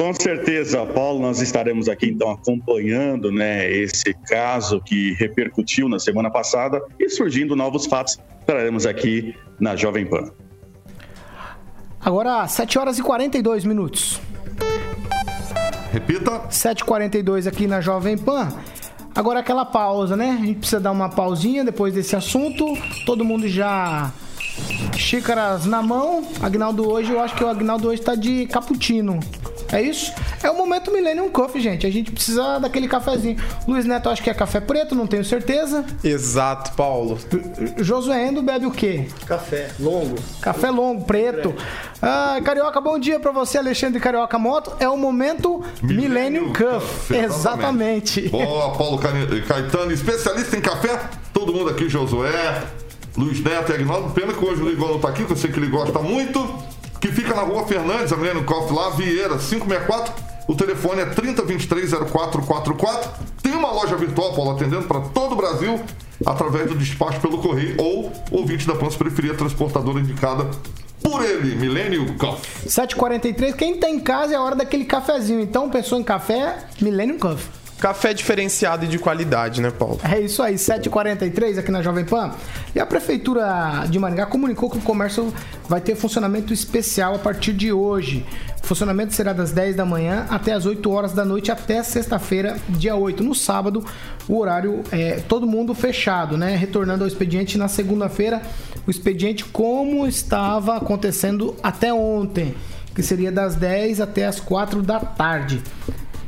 [0.00, 6.30] Com certeza, Paulo, nós estaremos aqui então acompanhando né, esse caso que repercutiu na semana
[6.30, 10.32] passada e surgindo novos fatos, estaremos aqui na Jovem Pan.
[12.00, 14.18] Agora, 7 horas e 42 minutos.
[15.92, 16.48] Repita.
[16.48, 18.48] 7h42 aqui na Jovem Pan.
[19.14, 20.38] Agora aquela pausa, né?
[20.40, 22.64] A gente precisa dar uma pausinha depois desse assunto.
[23.04, 24.10] Todo mundo já.
[24.96, 26.24] Xícaras na mão.
[26.42, 29.18] Agnaldo hoje, eu acho que o Agnaldo hoje tá de cappuccino.
[29.72, 30.12] É isso?
[30.42, 31.86] É o momento Millennium Coffee, gente.
[31.86, 33.36] A gente precisa daquele cafezinho.
[33.68, 35.84] Luiz Neto, acho que é café preto, não tenho certeza.
[36.02, 37.16] Exato, Paulo.
[37.78, 39.06] Josué Endo bebe o quê?
[39.26, 40.16] Café longo.
[40.40, 41.54] Café longo, preto.
[42.02, 44.72] Ah, Carioca, bom dia pra você, Alexandre Carioca Moto.
[44.80, 47.14] É o momento Millennium, Cuff.
[47.14, 48.28] Exatamente.
[48.28, 50.98] Boa, Paulo Cani- Caetano, especialista em café.
[51.32, 52.64] Todo mundo aqui, Josué,
[53.16, 54.10] Luiz Neto e Agnaldo.
[54.10, 56.54] Pena que hoje o Ligol não tá aqui, que eu sei que ele gosta muito.
[57.00, 60.12] Que fica na rua Fernandes, a Millennium Coffee lá, Vieira, 564.
[60.46, 63.08] O telefone é 3023-0444.
[63.42, 65.80] Tem uma loja virtual, Paulo, atendendo para todo o Brasil
[66.26, 70.46] através do despacho pelo correio ou ouvinte da Plans Periferia Transportadora indicada
[71.02, 72.68] por ele, Millennium Coffee.
[72.68, 73.54] 7h43.
[73.54, 75.40] Quem tá em casa é a hora daquele cafezinho.
[75.40, 77.48] Então, pensou em café, Millennium Coffee.
[77.80, 79.98] Café diferenciado e de qualidade, né, Paulo?
[80.04, 82.32] É isso aí, 7h43 aqui na Jovem Pan.
[82.74, 85.32] E a Prefeitura de Maringá comunicou que o comércio
[85.66, 88.26] vai ter funcionamento especial a partir de hoje.
[88.62, 92.58] O funcionamento será das 10 da manhã até as 8 horas da noite, até sexta-feira,
[92.68, 93.24] dia 8.
[93.24, 93.82] No sábado,
[94.28, 96.56] o horário é todo mundo fechado, né?
[96.56, 98.42] Retornando ao expediente na segunda-feira,
[98.86, 102.54] o expediente como estava acontecendo até ontem,
[102.94, 105.62] que seria das 10 até as 4 da tarde.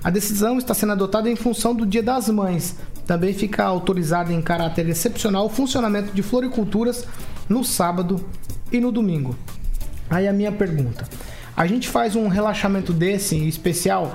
[0.04, 2.76] A decisão está sendo adotada em função do Dia das Mães.
[3.06, 7.06] Também fica autorizado em caráter excepcional o funcionamento de floriculturas
[7.48, 8.24] no sábado
[8.72, 9.36] e no domingo.
[10.10, 11.06] Aí a minha pergunta:
[11.56, 14.14] a gente faz um relaxamento desse em especial?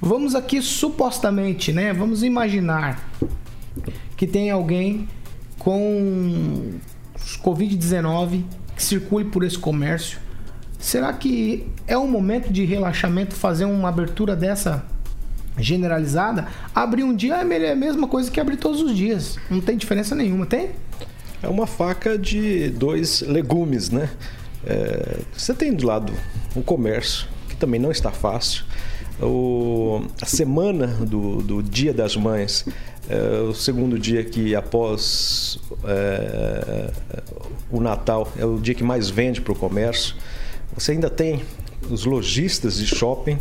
[0.00, 1.92] Vamos aqui supostamente, né?
[1.92, 3.06] Vamos imaginar
[4.16, 5.06] que tem alguém
[5.58, 6.78] com
[7.42, 8.42] Covid-19
[8.74, 10.18] que circule por esse comércio.
[10.78, 14.84] Será que é um momento de relaxamento fazer uma abertura dessa
[15.58, 16.48] generalizada?
[16.74, 19.38] Abrir um dia é a mesma coisa que abrir todos os dias.
[19.50, 20.70] Não tem diferença nenhuma, tem?
[21.42, 24.10] É uma faca de dois legumes, né?
[24.64, 26.12] É, você tem do lado
[26.54, 28.64] o comércio, que também não está fácil.
[29.20, 32.66] O, a semana do, do Dia das Mães,
[33.08, 36.90] é, o segundo dia que após é,
[37.70, 40.16] o Natal é o dia que mais vende para o comércio.
[40.74, 41.42] Você ainda tem
[41.90, 43.38] os lojistas de shopping,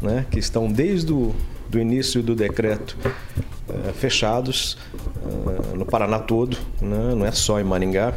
[0.00, 1.34] né, que estão desde o
[1.68, 2.96] do início do decreto
[3.68, 8.14] é, fechados é, no Paraná todo, né, não é só em Maringá.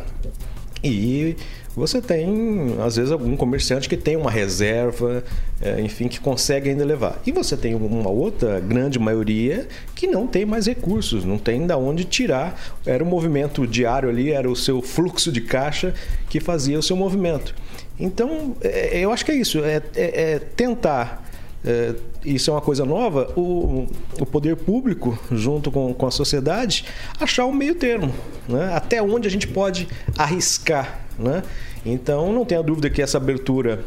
[0.83, 1.35] E
[1.75, 5.23] você tem, às vezes, algum comerciante que tem uma reserva,
[5.61, 7.21] é, enfim, que consegue ainda levar.
[7.25, 11.77] E você tem uma outra grande maioria que não tem mais recursos, não tem da
[11.77, 12.59] onde tirar.
[12.85, 15.93] Era o movimento diário ali, era o seu fluxo de caixa
[16.29, 17.53] que fazia o seu movimento.
[17.99, 18.55] Então,
[18.91, 21.26] eu acho que é isso, é, é, é tentar.
[21.65, 23.87] É, isso é uma coisa nova, o,
[24.19, 26.85] o poder público, junto com, com a sociedade,
[27.19, 28.13] achar um meio termo.
[28.47, 28.71] Né?
[28.73, 31.01] Até onde a gente pode arriscar.
[31.17, 31.43] Né?
[31.85, 33.83] Então, não tenha dúvida que essa abertura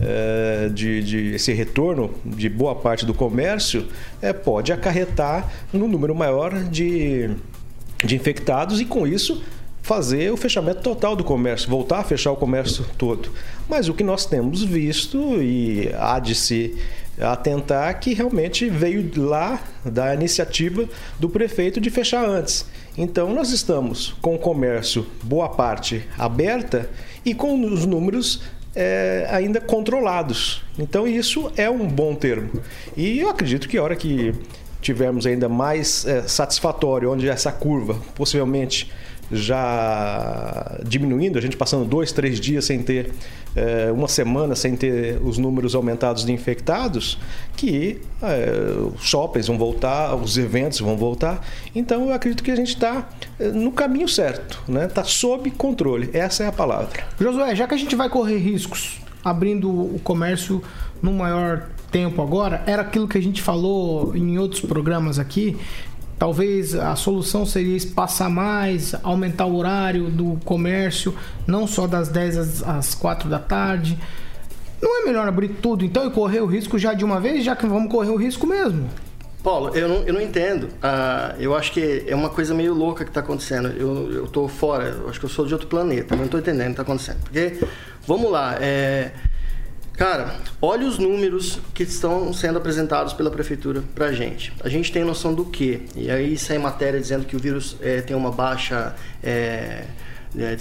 [0.00, 3.86] é, de, de, esse retorno de boa parte do comércio
[4.20, 7.30] é, pode acarretar num número maior de,
[8.04, 9.42] de infectados e, com isso,
[9.82, 13.30] fazer o fechamento total do comércio, voltar a fechar o comércio todo.
[13.68, 16.74] Mas o que nós temos visto e há de se
[17.20, 22.66] atentar que realmente veio lá da iniciativa do prefeito de fechar antes.
[22.96, 26.88] Então nós estamos com o comércio boa parte aberta
[27.24, 28.42] e com os números
[28.74, 30.62] é, ainda controlados.
[30.78, 32.50] Então isso é um bom termo.
[32.96, 34.34] E eu acredito que a hora que
[34.80, 38.92] tivermos ainda mais é, satisfatório, onde essa curva possivelmente
[39.30, 43.12] já diminuindo, a gente passando dois, três dias sem ter
[43.56, 47.18] é, uma semana sem ter os números aumentados de infectados,
[47.56, 48.52] que é,
[48.94, 51.46] os shoppings vão voltar, os eventos vão voltar.
[51.74, 53.08] Então eu acredito que a gente está
[53.38, 54.86] é, no caminho certo, né?
[54.86, 56.10] Está sob controle.
[56.12, 57.04] Essa é a palavra.
[57.18, 60.62] Josué, já que a gente vai correr riscos abrindo o comércio
[61.00, 65.56] no maior tempo agora, era aquilo que a gente falou em outros programas aqui.
[66.18, 71.14] Talvez a solução seria espaçar mais, aumentar o horário do comércio,
[71.46, 73.98] não só das 10 às, às 4 da tarde.
[74.80, 77.56] Não é melhor abrir tudo então e correr o risco já de uma vez, já
[77.56, 78.88] que vamos correr o risco mesmo?
[79.44, 80.70] Paulo, eu não, eu não entendo.
[80.82, 83.68] Ah, eu acho que é uma coisa meio louca que está acontecendo.
[83.68, 86.66] Eu, tô fora, eu acho que eu sou de outro planeta, não estou entendendo o
[86.66, 87.18] que está acontecendo.
[87.20, 87.58] Porque,
[88.06, 89.10] vamos lá, é,
[89.96, 94.52] Cara, olha os números que estão sendo apresentados pela prefeitura pra gente.
[94.62, 95.82] A gente tem noção do quê?
[95.94, 99.84] E aí sai matéria dizendo que o vírus é, tem uma baixa é,
[100.36, 100.56] é,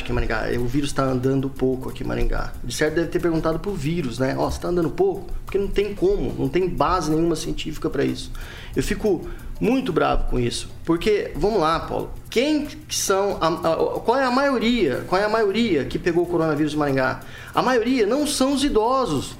[0.00, 0.48] aqui em Maringá.
[0.58, 2.52] O vírus está andando pouco aqui em Maringá.
[2.64, 4.34] De certo deve ter perguntado pro vírus, né?
[4.36, 5.32] Ó, oh, você tá andando pouco?
[5.44, 8.32] Porque não tem como, não tem base nenhuma científica para isso.
[8.74, 9.28] Eu fico
[9.60, 10.70] muito bravo com isso.
[10.84, 13.38] Porque, vamos lá, Paulo, quem são.
[13.40, 15.04] A, a, qual é a maioria?
[15.08, 17.20] Qual é a maioria que pegou o coronavírus em Maringá?
[17.54, 19.36] A maioria não são os idosos.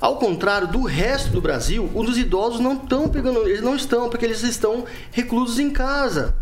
[0.00, 4.24] Ao contrário do resto do Brasil, os idosos não estão pegando, eles não estão, porque
[4.24, 6.34] eles estão reclusos em casa.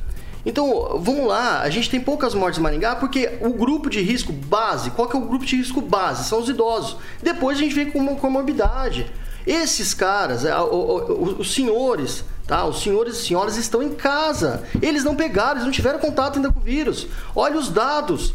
[0.46, 4.32] Então, vamos lá, a gente tem poucas mortes em Maringá porque o grupo de risco
[4.32, 6.28] base, qual que é o grupo de risco base?
[6.28, 6.96] São os idosos.
[7.20, 9.10] Depois a gente vem com uma comorbidade.
[9.44, 10.44] Esses caras,
[11.38, 12.64] os senhores, tá?
[12.64, 14.64] Os senhores e senhoras estão em casa.
[14.82, 17.06] Eles não pegaram, eles não tiveram contato ainda com o vírus.
[17.36, 18.34] Olha os dados.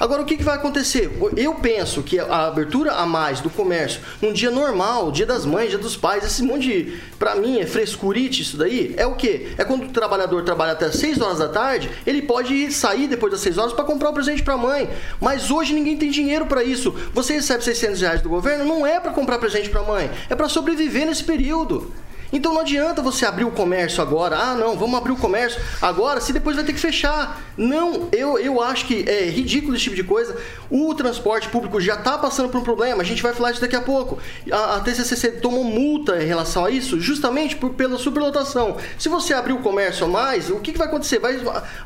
[0.00, 1.16] Agora, o que, que vai acontecer?
[1.36, 5.68] Eu penso que a abertura a mais do comércio, num dia normal, dia das mães,
[5.68, 9.52] dia dos pais, esse monte de, pra mim, é frescurite isso daí, é o quê?
[9.56, 13.42] É quando o trabalhador trabalha até 6 horas da tarde, ele pode sair depois das
[13.42, 14.90] 6 horas para comprar o um presente pra mãe.
[15.20, 16.92] Mas hoje ninguém tem dinheiro para isso.
[17.14, 20.48] Você recebe 600 reais do governo, não é para comprar presente pra mãe, é para
[20.48, 21.92] sobreviver nesse período.
[22.32, 24.36] Então não adianta você abrir o comércio agora.
[24.36, 27.40] Ah, não, vamos abrir o comércio agora, se depois vai ter que fechar.
[27.56, 30.36] Não, eu, eu acho que é ridículo esse tipo de coisa.
[30.70, 33.76] O transporte público já está passando por um problema, a gente vai falar disso daqui
[33.76, 34.18] a pouco.
[34.50, 38.76] A, a TCCC tomou multa em relação a isso, justamente por, pela superlotação.
[38.98, 41.18] Se você abrir o comércio a mais, o que, que vai acontecer?
[41.18, 41.36] Vai,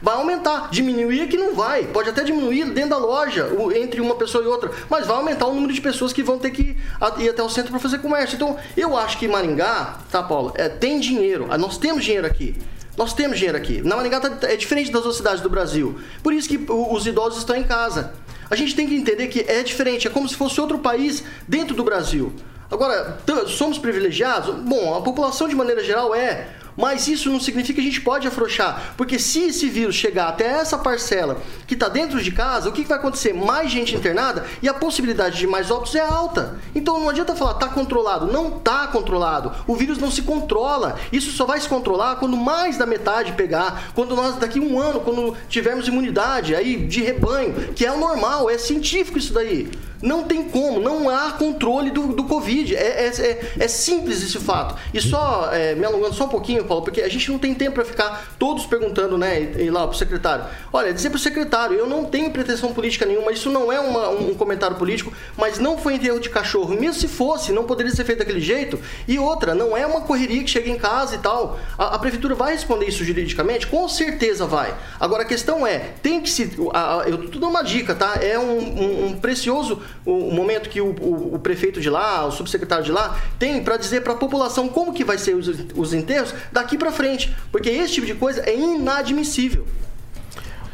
[0.01, 0.69] vai aumentar.
[0.71, 1.85] Diminuir é que não vai.
[1.85, 5.55] Pode até diminuir dentro da loja, entre uma pessoa e outra, mas vai aumentar o
[5.55, 6.77] número de pessoas que vão ter que
[7.19, 8.37] ir até o centro para fazer comércio.
[8.37, 10.36] Então, eu acho que Maringá, tá, Paulo?
[10.37, 11.47] Paulo, é, tem dinheiro.
[11.49, 12.55] Ah, nós temos dinheiro aqui.
[12.95, 13.81] Nós temos dinheiro aqui.
[13.81, 15.99] Na Maringá é diferente das outras cidades do Brasil.
[16.23, 18.13] Por isso que os idosos estão em casa.
[18.51, 20.07] A gente tem que entender que é diferente.
[20.07, 22.35] É como se fosse outro país dentro do Brasil.
[22.71, 24.55] Agora, somos privilegiados?
[24.57, 26.49] Bom, a população de maneira geral é.
[26.77, 30.47] Mas isso não significa que a gente pode afrouxar, porque se esse vírus chegar até
[30.47, 33.33] essa parcela que está dentro de casa, o que, que, vai acontecer?
[33.33, 36.57] Mais gente internada e a possibilidade de mais óbitos é alta.
[36.75, 39.53] Então não adianta falar está controlado, não está controlado.
[39.67, 40.99] O vírus não se controla.
[41.11, 45.01] Isso só vai se controlar quando mais da metade pegar, quando nós daqui um ano,
[45.01, 49.71] quando tivermos imunidade aí de rebanho, que é o normal, é científico isso daí.
[50.03, 52.75] Não tem como, não há controle do, do Covid.
[52.77, 54.77] É, é, é, é simples esse fato.
[54.93, 57.75] E só, é, me alongando só um pouquinho, Paulo, porque a gente não tem tempo
[57.75, 60.45] para ficar todos perguntando, né, e, lá pro secretário.
[60.73, 64.35] Olha, dizer pro secretário, eu não tenho pretensão política nenhuma, isso não é uma, um
[64.35, 66.75] comentário político, mas não foi enterro de cachorro.
[66.75, 68.79] Mesmo se fosse, não poderia ser feito daquele jeito.
[69.07, 71.59] E outra, não é uma correria que chega em casa e tal.
[71.79, 73.67] A, a prefeitura vai responder isso juridicamente?
[73.67, 74.75] Com certeza vai.
[74.99, 76.57] Agora a questão é, tem que se.
[76.73, 78.19] A, a, eu tô dando uma dica, tá?
[78.21, 82.31] É um, um, um precioso o, momento que o, o, o, prefeito de lá, o
[82.31, 85.93] subsecretário de lá, tem para dizer para a população como que vai ser os, os
[85.93, 89.67] enterros daqui para frente, porque esse tipo de coisa é inadmissível.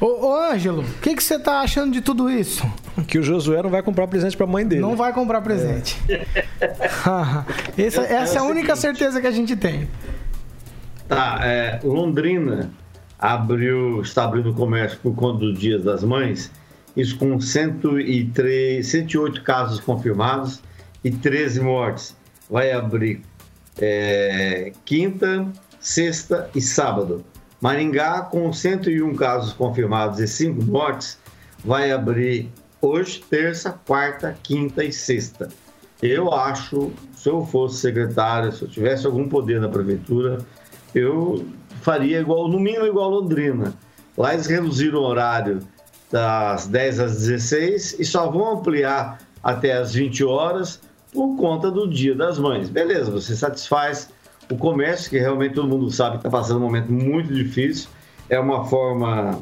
[0.00, 2.66] Ô, ô Ângelo, o que, que você tá achando de tudo isso?
[3.06, 4.80] Que o Josué não vai comprar presente pra mãe dele.
[4.80, 5.96] Não vai comprar presente.
[6.08, 6.26] É.
[7.78, 9.88] essa, essa é a única certeza que a gente tem.
[11.06, 12.70] Tá, é, Londrina
[13.18, 16.50] abriu, está abrindo o comércio por conta dos Dias das Mães
[16.96, 20.62] isso com 103, 108 casos confirmados
[21.02, 22.16] e 13 mortes.
[22.50, 23.22] Vai abrir
[23.80, 25.46] é, quinta,
[25.82, 27.24] sexta e sábado.
[27.60, 31.18] Maringá, com 101 casos confirmados e 5 mortes,
[31.64, 35.48] vai abrir hoje, terça, quarta, quinta e sexta.
[36.00, 40.38] Eu acho, se eu fosse secretário, se eu tivesse algum poder na prefeitura,
[40.94, 41.46] eu
[41.82, 43.74] faria igual, no mínimo igual Londrina.
[44.16, 45.60] Lá eles reduziram o horário
[46.10, 50.80] das 10 às 16 e só vão ampliar até às 20 horas
[51.12, 52.68] por conta do Dia das Mães.
[52.68, 54.08] Beleza, você satisfaz
[54.52, 57.88] o comércio, que realmente todo mundo sabe está passando um momento muito difícil.
[58.28, 59.40] É uma forma,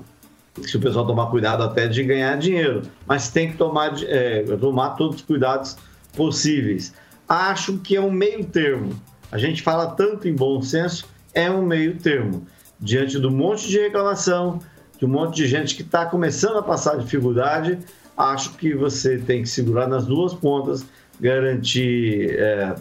[0.62, 4.90] se o pessoal tomar cuidado, até de ganhar dinheiro, mas tem que tomar, é, tomar
[4.90, 5.76] todos os cuidados
[6.14, 6.92] possíveis.
[7.28, 8.90] Acho que é um meio termo.
[9.30, 12.46] A gente fala tanto em bom senso, é um meio termo.
[12.78, 14.60] Diante do monte de reclamação,
[14.98, 17.78] de um monte de gente que está começando a passar dificuldade,
[18.16, 20.84] acho que você tem que segurar nas duas pontas,
[21.20, 22.74] garantir é,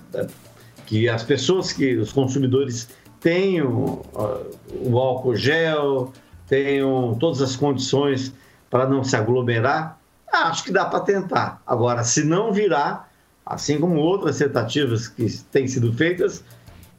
[0.89, 4.01] que as pessoas, que os consumidores tenham
[4.81, 6.11] o álcool gel,
[6.47, 8.33] tenham todas as condições
[8.71, 9.99] para não se aglomerar,
[10.33, 11.61] acho que dá para tentar.
[11.67, 13.07] Agora, se não virar,
[13.45, 16.43] assim como outras tentativas que têm sido feitas,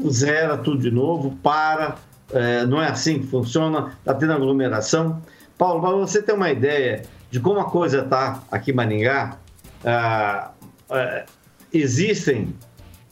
[0.08, 1.96] zera tudo de novo, para,
[2.32, 5.20] é, não é assim que funciona, está tendo aglomeração.
[5.58, 9.36] Paulo, para você ter uma ideia de como a coisa está aqui em Maringá,
[9.84, 10.52] ah,
[10.88, 11.24] ah,
[11.72, 12.54] existem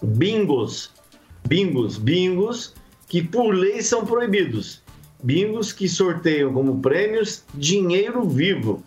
[0.02, 0.90] bingos,
[1.46, 2.74] bingos, bingos
[3.08, 4.82] que por lei são proibidos.
[5.22, 8.82] Bingos que sorteiam como prêmios dinheiro vivo.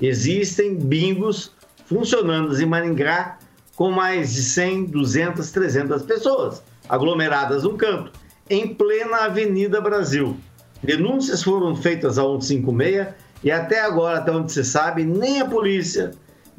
[0.00, 1.52] Existem bingos
[1.86, 3.38] funcionando em Maringá
[3.74, 8.12] com mais de 100, 200, 300 pessoas aglomeradas no canto,
[8.48, 10.36] em plena Avenida Brasil.
[10.82, 13.08] Denúncias foram feitas a 156
[13.42, 16.10] e até agora, até onde se sabe, nem a polícia,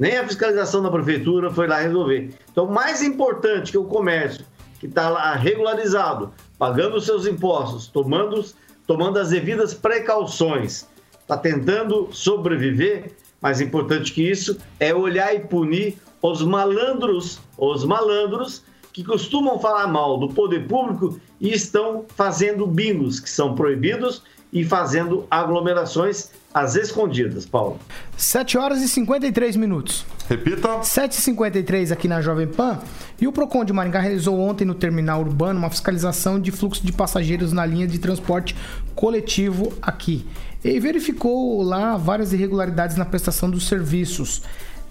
[0.02, 2.32] nem a fiscalização da prefeitura foi lá resolver.
[2.52, 4.44] Então, mais importante que o comércio,
[4.80, 8.44] que está lá regularizado, pagando os seus impostos, tomando,
[8.88, 10.88] tomando as devidas precauções,
[11.20, 18.64] está tentando sobreviver, mais importante que isso é olhar e punir os malandros, os malandros
[18.92, 24.66] que costumam falar mal do poder público e estão fazendo bingos que são proibidos e
[24.66, 27.80] fazendo aglomerações às escondidas, Paulo.
[28.18, 30.06] 7 horas e 53 minutos.
[30.28, 30.80] Repita.
[30.80, 32.80] 7h53 aqui na Jovem Pan.
[33.20, 36.92] E o PROCON de Maringá realizou ontem no terminal urbano uma fiscalização de fluxo de
[36.92, 38.56] passageiros na linha de transporte
[38.96, 40.26] coletivo aqui.
[40.64, 44.44] E verificou lá várias irregularidades na prestação dos serviços.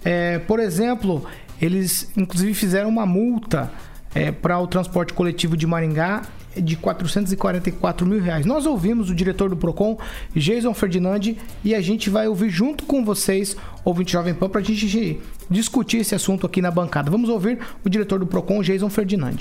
[0.03, 1.25] É, por exemplo,
[1.61, 3.71] eles inclusive fizeram uma multa
[4.13, 6.23] é, para o transporte coletivo de Maringá
[6.55, 8.45] de 444 mil reais.
[8.45, 9.97] Nós ouvimos o diretor do Procon,
[10.35, 13.55] Jason Ferdinand, e a gente vai ouvir junto com vocês,
[13.85, 17.09] ouvinte Jovem Pan, para a gente discutir esse assunto aqui na bancada.
[17.09, 19.37] Vamos ouvir o diretor do Procon, Jason Ferdinand.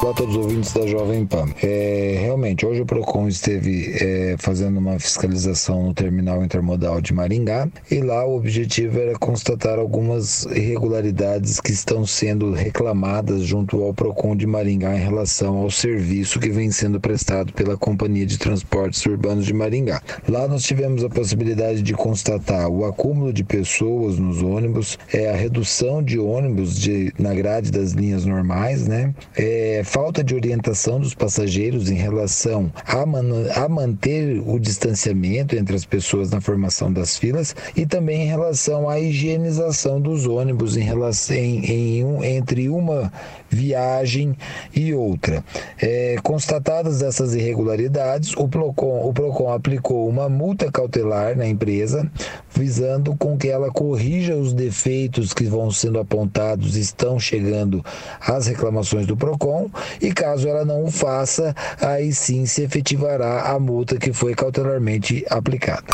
[0.00, 1.48] Olá a todos os ouvintes da Jovem Pan.
[1.60, 7.68] É, realmente, hoje o PROCON esteve é, fazendo uma fiscalização no terminal intermodal de Maringá
[7.90, 14.36] e lá o objetivo era constatar algumas irregularidades que estão sendo reclamadas junto ao PROCON
[14.36, 19.46] de Maringá em relação ao serviço que vem sendo prestado pela Companhia de Transportes Urbanos
[19.46, 20.00] de Maringá.
[20.28, 25.34] Lá nós tivemos a possibilidade de constatar o acúmulo de pessoas nos ônibus, é, a
[25.34, 29.12] redução de ônibus de, na grade das linhas normais, né?
[29.36, 33.24] É, falta de orientação dos passageiros em relação a, man
[33.54, 38.88] a manter o distanciamento entre as pessoas na formação das filas e também em relação
[38.88, 43.10] à higienização dos ônibus em relação em, em um, entre uma
[43.48, 44.36] viagem
[44.74, 45.42] e outra.
[45.80, 52.10] É, constatadas essas irregularidades, o Procon, o Procon aplicou uma multa cautelar na empresa,
[52.54, 57.82] visando com que ela corrija os defeitos que vão sendo apontados, estão chegando
[58.20, 63.58] às reclamações do Procon e caso ela não o faça, aí sim se efetivará a
[63.58, 65.92] multa que foi cautelarmente aplicada.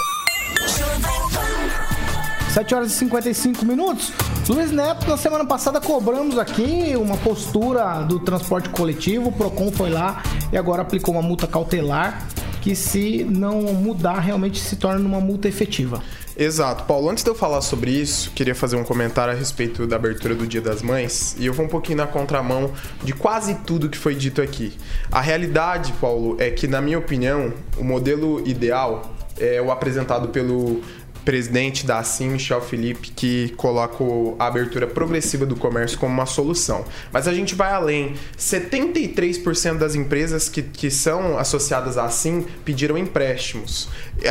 [2.54, 4.12] 7 horas e 55 minutos.
[4.48, 9.30] Luiz Neto, na semana passada cobramos aqui uma postura do transporte coletivo.
[9.30, 10.22] O Procon foi lá
[10.52, 12.28] e agora aplicou uma multa cautelar
[12.62, 16.00] que, se não mudar, realmente se torna uma multa efetiva.
[16.36, 16.84] Exato.
[16.84, 20.34] Paulo, antes de eu falar sobre isso, queria fazer um comentário a respeito da abertura
[20.34, 21.36] do Dia das Mães.
[21.38, 22.72] E eu vou um pouquinho na contramão
[23.04, 24.76] de quase tudo que foi dito aqui.
[25.12, 30.80] A realidade, Paulo, é que, na minha opinião, o modelo ideal é o apresentado pelo
[31.24, 34.04] presidente da Assim, Michel Felipe, que coloca
[34.38, 36.84] a abertura progressiva do comércio como uma solução.
[37.12, 38.14] Mas a gente vai além.
[38.38, 43.88] 73% das empresas que, que são associadas à Assim pediram empréstimos.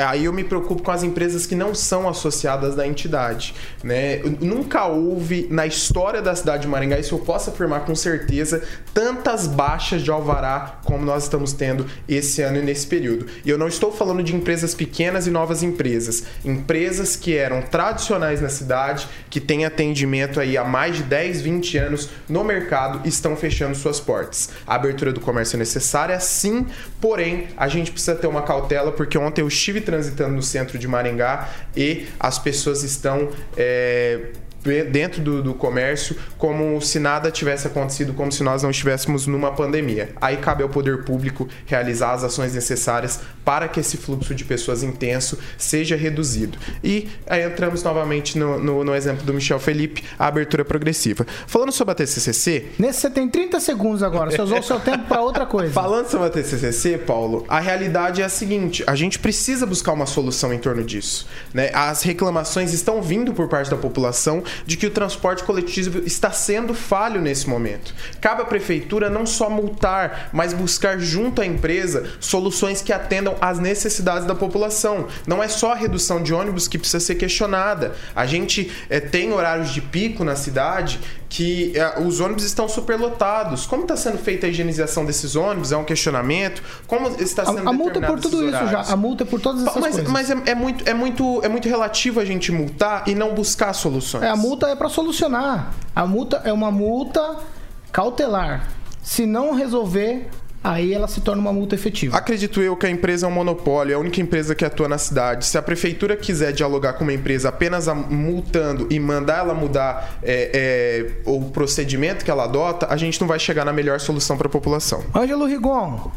[0.08, 3.56] Aí eu me preocupo com as empresas que não são associadas da entidade.
[3.84, 4.22] Né?
[4.40, 8.62] Nunca houve na história da cidade de Maringá, isso eu posso afirmar com certeza,
[8.94, 13.26] tantas baixas de alvará como nós estamos tendo esse ano e nesse período.
[13.44, 16.24] E eu não estou falando de empresas pequenas e novas empresas.
[16.46, 16.83] Empresas
[17.16, 22.10] que eram tradicionais na cidade, que têm atendimento aí há mais de 10, 20 anos
[22.28, 24.50] no mercado, estão fechando suas portas.
[24.68, 26.66] A abertura do comércio é necessária, sim,
[27.00, 30.88] porém, a gente precisa ter uma cautela, porque ontem eu estive transitando no centro de
[30.88, 33.30] Maringá e as pessoas estão.
[33.56, 34.32] é,
[34.64, 39.52] dentro do, do comércio como se nada tivesse acontecido, como se nós não estivéssemos numa
[39.52, 40.10] pandemia.
[40.20, 44.84] Aí cabe ao poder público realizar as ações necessárias para que esse fluxo de pessoas
[44.84, 46.58] intenso seja reduzido.
[46.84, 51.26] E aí entramos novamente no, no, no exemplo do Michel Felipe, a abertura progressiva.
[51.46, 54.32] Falando sobre a TCCC, Nesse você tem 30 segundos agora.
[54.32, 55.72] Você usou o seu tempo para outra coisa.
[55.74, 60.06] Falando sobre a TCCC, Paulo, a realidade é a seguinte: a gente precisa buscar uma
[60.06, 61.28] solução em torno disso.
[61.54, 61.70] Né?
[61.74, 66.74] As reclamações estão vindo por parte da população de que o transporte coletivo está sendo
[66.74, 67.94] falho nesse momento.
[68.20, 73.60] Cabe à prefeitura não só multar, mas buscar junto à empresa soluções que atendam às
[73.60, 75.08] necessidades da população.
[75.28, 77.96] Não é só a redução de ônibus que precisa ser questionada.
[78.16, 81.00] A gente eh, tem horários de pico na cidade
[81.34, 83.66] que eh, os ônibus estão superlotados.
[83.66, 85.72] Como está sendo feita a higienização desses ônibus?
[85.72, 86.62] É um questionamento.
[86.86, 88.82] Como está sendo A, a multa é por tudo isso já.
[88.82, 90.12] A multa é por todas essas Mas, coisas.
[90.12, 93.74] mas é, é muito, é, muito, é muito relativo a gente multar e não buscar
[93.74, 94.24] soluções.
[94.24, 95.74] É, a multa é para solucionar.
[95.96, 97.38] A multa é uma multa
[97.92, 98.70] cautelar.
[99.02, 100.30] Se não resolver,
[100.64, 102.16] aí ela se torna uma multa efetiva.
[102.18, 104.98] Acredito eu que a empresa é um monopólio, é a única empresa que atua na
[104.98, 105.46] cidade.
[105.46, 110.18] Se a prefeitura quiser dialogar com uma empresa apenas a- multando e mandar ela mudar
[110.24, 114.38] é, é, o procedimento que ela adota, a gente não vai chegar na melhor solução
[114.38, 115.04] para a população.
[115.14, 116.12] Ângelo Rigon,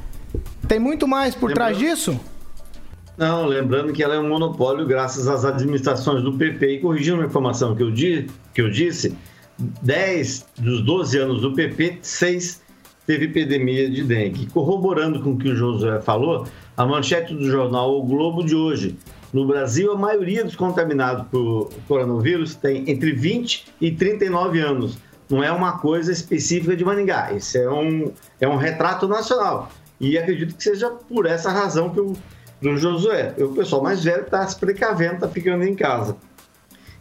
[0.68, 2.18] tem muito mais por trás disso?
[3.16, 6.74] Não, lembrando que ela é um monopólio graças às administrações do PP.
[6.74, 9.16] E corrigindo uma informação que eu, di, que eu disse,
[9.58, 12.60] 10 dos 12 anos do PP, 6
[13.06, 14.46] teve epidemia de dengue.
[14.46, 16.46] Corroborando com o que o Josué falou,
[16.76, 18.96] a manchete do jornal O Globo de hoje.
[19.32, 24.98] No Brasil, a maioria dos contaminados por coronavírus tem entre 20 e 39 anos.
[25.28, 27.32] Não é uma coisa específica de Maringá.
[27.32, 29.70] Isso é um, é um retrato nacional.
[30.00, 32.12] E acredito que seja por essa razão que o
[32.60, 33.34] do Josué.
[33.38, 36.16] O pessoal mais velho está se precavendo, está ficando em casa.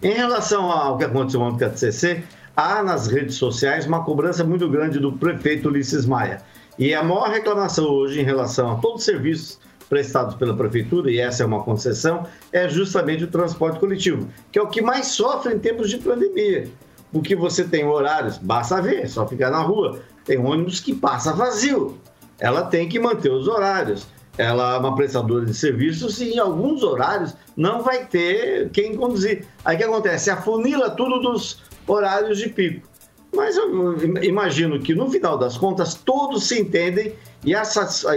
[0.02, 2.24] Em relação ao que aconteceu ontem com a TCC,
[2.56, 6.42] há nas redes sociais uma cobrança muito grande do prefeito Ulisses Maia.
[6.78, 11.20] E a maior reclamação hoje em relação a todos os serviços prestados pela prefeitura, e
[11.20, 15.54] essa é uma concessão, é justamente o transporte coletivo, que é o que mais sofre
[15.54, 16.68] em tempos de pandemia.
[17.12, 21.34] Porque você tem horários, basta ver, é só ficar na rua, tem ônibus que passa
[21.34, 21.98] vazio.
[22.40, 24.08] Ela tem que manter os horários.
[24.38, 29.46] Ela é uma prestadora de serviços e em alguns horários não vai ter quem conduzir.
[29.64, 30.30] Aí o que acontece?
[30.30, 32.88] Afunila tudo dos horários de pico.
[33.36, 37.14] Mas eu imagino que no final das contas todos se entendem
[37.44, 37.64] e a,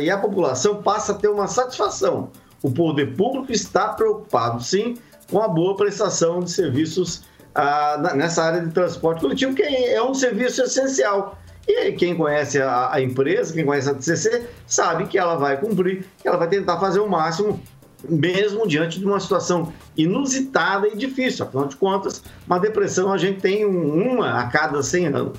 [0.00, 2.30] e a população passa a ter uma satisfação.
[2.62, 4.96] O poder público está preocupado, sim,
[5.30, 7.22] com a boa prestação de serviços
[7.54, 11.36] ah, nessa área de transporte coletivo, que é um serviço essencial.
[11.66, 16.06] E quem conhece a, a empresa, quem conhece a TCC, sabe que ela vai cumprir,
[16.22, 17.60] que ela vai tentar fazer o máximo,
[18.08, 21.44] mesmo diante de uma situação inusitada e difícil.
[21.46, 25.38] Afinal de contas, uma depressão a gente tem um- uma a cada 100 anos.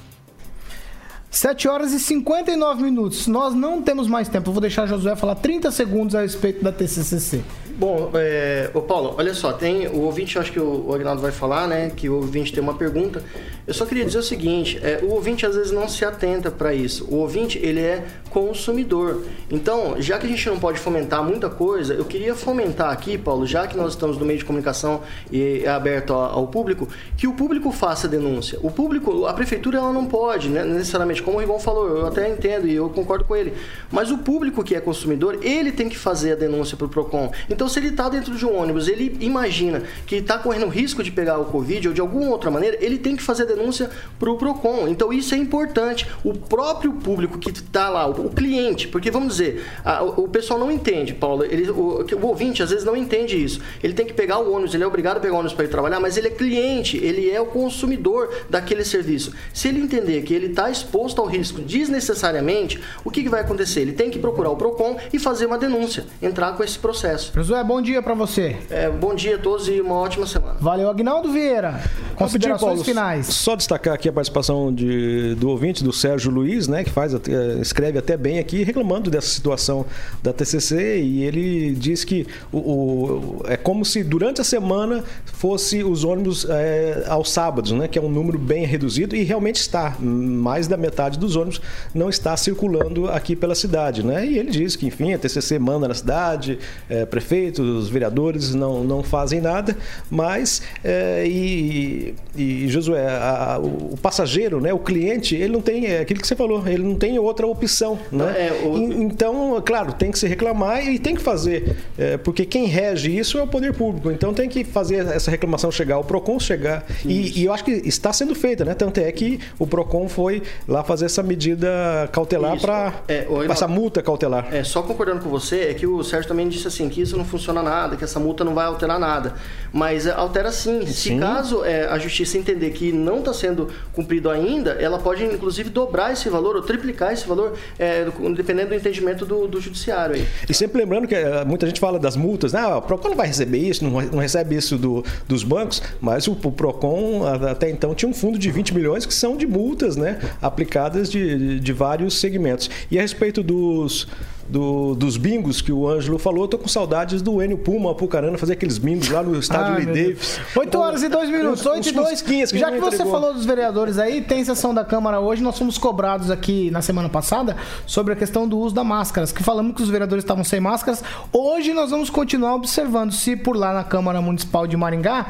[1.32, 3.28] 7 horas e 59 minutos.
[3.28, 4.50] Nós não temos mais tempo.
[4.50, 7.42] Eu vou deixar Josué falar 30 segundos a respeito da TCCC.
[7.78, 11.32] Bom, é, ô Paulo, olha só, tem o ouvinte, acho que o, o Agnaldo vai
[11.32, 11.92] falar, né?
[11.96, 13.24] Que o ouvinte tem uma pergunta.
[13.68, 16.74] Eu só queria dizer o seguinte: é, o ouvinte às vezes não se atenta para
[16.74, 17.06] isso.
[17.06, 19.24] O ouvinte ele é consumidor.
[19.50, 23.46] Então, já que a gente não pode fomentar muita coisa, eu queria fomentar aqui, Paulo,
[23.46, 25.02] já que nós estamos no meio de comunicação
[25.32, 28.60] e é aberto ao, público, que o público faça a denúncia.
[28.62, 32.30] O público, a prefeitura ela não pode, né, necessariamente, como o Rigon falou, eu até
[32.30, 33.54] entendo e eu concordo com ele.
[33.92, 37.32] Mas o público que é consumidor, ele tem que fazer a denúncia para o Procon.
[37.50, 41.12] Então, se ele está dentro de um ônibus, ele imagina que está correndo risco de
[41.12, 44.30] pegar o Covid ou de alguma outra maneira, ele tem que fazer a denúncia para
[44.30, 44.88] o Procon.
[44.88, 46.08] Então, isso é importante.
[46.24, 50.28] O próprio público que está lá, o o cliente, porque vamos dizer, a- o, o
[50.28, 53.60] pessoal não entende, Paulo, ele, o, o ouvinte às vezes não entende isso.
[53.84, 55.70] Ele tem que pegar o ônibus, ele é obrigado a pegar o ônibus para ir
[55.70, 59.34] trabalhar, mas ele é cliente, ele é o consumidor daquele serviço.
[59.54, 63.82] Se ele entender que ele está exposto ao risco desnecessariamente, o que, que vai acontecer?
[63.82, 67.32] Ele tem que procurar o PROCON e fazer uma denúncia, entrar com esse processo.
[67.36, 68.56] Josué, bom dia pra você.
[68.70, 70.56] É, bom dia a todos e uma ótima semana.
[70.60, 71.82] Valeu, Agnaldo Vieira.
[72.16, 73.28] Considerações Paulo, finais.
[73.28, 77.54] Só destacar aqui a participação de- do ouvinte, do Sérgio Luiz, né, que faz, até-
[77.62, 79.86] escreve até bem aqui, reclamando dessa situação
[80.24, 85.84] da TCC e ele diz que o, o- é como se durante a semana fosse
[85.84, 89.96] os ônibus é, aos sábados, né, que é um número bem reduzido e realmente está.
[90.00, 91.62] Mais da metade dos ônibus
[91.94, 94.26] não está circulando aqui pela cidade, né?
[94.26, 99.04] E ele diz que, enfim, a TCC manda na cidade, é, prefeitos, vereadores não, não
[99.04, 99.76] fazem nada,
[100.10, 105.62] mas é, e, e Josué, a- a- o, o passageiro, né, o cliente, ele não
[105.62, 108.34] tem é aquilo que você falou, ele não tem outra opção, né?
[108.38, 112.66] É, En- Então, claro, tem que se reclamar e tem que fazer, é, porque quem
[112.66, 114.12] rege isso é o poder público.
[114.12, 117.72] Então tem que fazer essa reclamação chegar ao Procon chegar e, e eu acho que
[117.72, 118.74] está sendo feita, né?
[118.74, 121.68] Tanto é que o Procon foi lá fazer essa medida
[122.12, 124.48] cautelar para É, o- essa multa cautelar.
[124.54, 127.26] É, só concordando com você, é que o Sérgio também disse assim, que isso não
[127.26, 129.34] funciona nada, que essa multa não vai alterar nada.
[129.72, 130.86] Mas é, altera sim.
[130.86, 131.20] Se Sim.
[131.20, 136.14] caso é, a justiça entender que não está sendo cumprido ainda, ela pode inclusive dobrar
[136.14, 137.89] esse valor ou triplicar esse valor, é,
[138.36, 140.28] dependendo do entendimento do, do judiciário aí.
[140.50, 142.60] E sempre lembrando que eh, muita gente fala das multas, né?
[142.62, 146.28] Ah, o Procon não vai receber isso, não, não recebe isso do- dos bancos, mas
[146.28, 149.96] o, o Procon até então tinha um fundo de 20 milhões que são de multas,
[149.96, 150.20] né?
[150.42, 152.70] Aplicadas de- de vários segmentos.
[152.92, 154.08] E a respeito dos.
[154.50, 158.38] Do- dos bingos que o Ângelo falou, eu tô com saudades do Enio Puma, Apucarana,
[158.38, 159.86] fazer aqueles bingos lá no estádio Lee.
[159.86, 160.40] Davis.
[160.56, 162.10] 8 horas e 2 minutos, Uns- 8 e uns 2.
[162.10, 163.14] fusquinhas que Já não que você entregou.
[163.14, 167.08] falou dos vereadores aí, tem sessão da Câmara hoje, nós fomos cobrados aqui na semana
[167.10, 170.60] passada sobre a questão do uso da máscaras, que falamos que os vereadores estavam sem
[170.60, 171.04] máscaras.
[171.32, 175.28] Hoje nós vamos continuar observando se por lá na Câmara Municipal de Maringá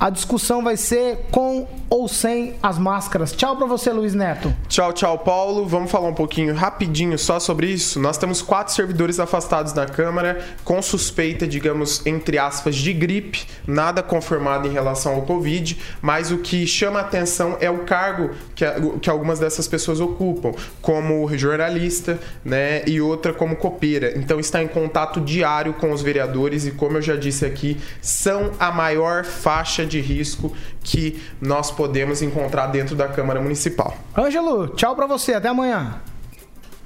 [0.00, 3.32] a discussão vai ser com ou sem as máscaras.
[3.32, 4.54] Tchau pra você, Luiz Neto.
[4.68, 5.66] Tchau, tchau, Paulo.
[5.66, 8.00] Vamos falar um pouquinho rapidinho só sobre isso.
[8.00, 14.02] Nós temos quatro servidores afastados na Câmara com suspeita, digamos, entre aspas, de gripe, nada
[14.02, 18.64] confirmado em relação ao Covid, mas o que chama atenção é o cargo que,
[19.02, 24.16] que algumas dessas pessoas ocupam, como jornalista, né, e outra como copeira.
[24.16, 28.52] Então está em contato diário com os vereadores e, como eu já disse aqui, são
[28.58, 33.96] a maior faixa de risco que nós podemos encontrar dentro da Câmara Municipal.
[34.16, 36.00] Ângelo, tchau pra você, até amanhã.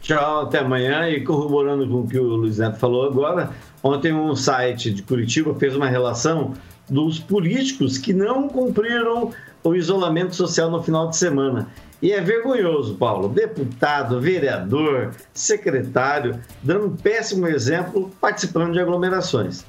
[0.01, 1.09] Tchau, até amanhã.
[1.09, 3.51] E corroborando com o que o Luiz Neto falou agora,
[3.83, 6.55] ontem um site de Curitiba fez uma relação
[6.89, 9.31] dos políticos que não cumpriram
[9.63, 11.69] o isolamento social no final de semana.
[12.03, 13.31] E é vergonhoso, Paulo.
[13.31, 19.65] Deputado, vereador, secretário, dando um péssimo exemplo participando de aglomerações.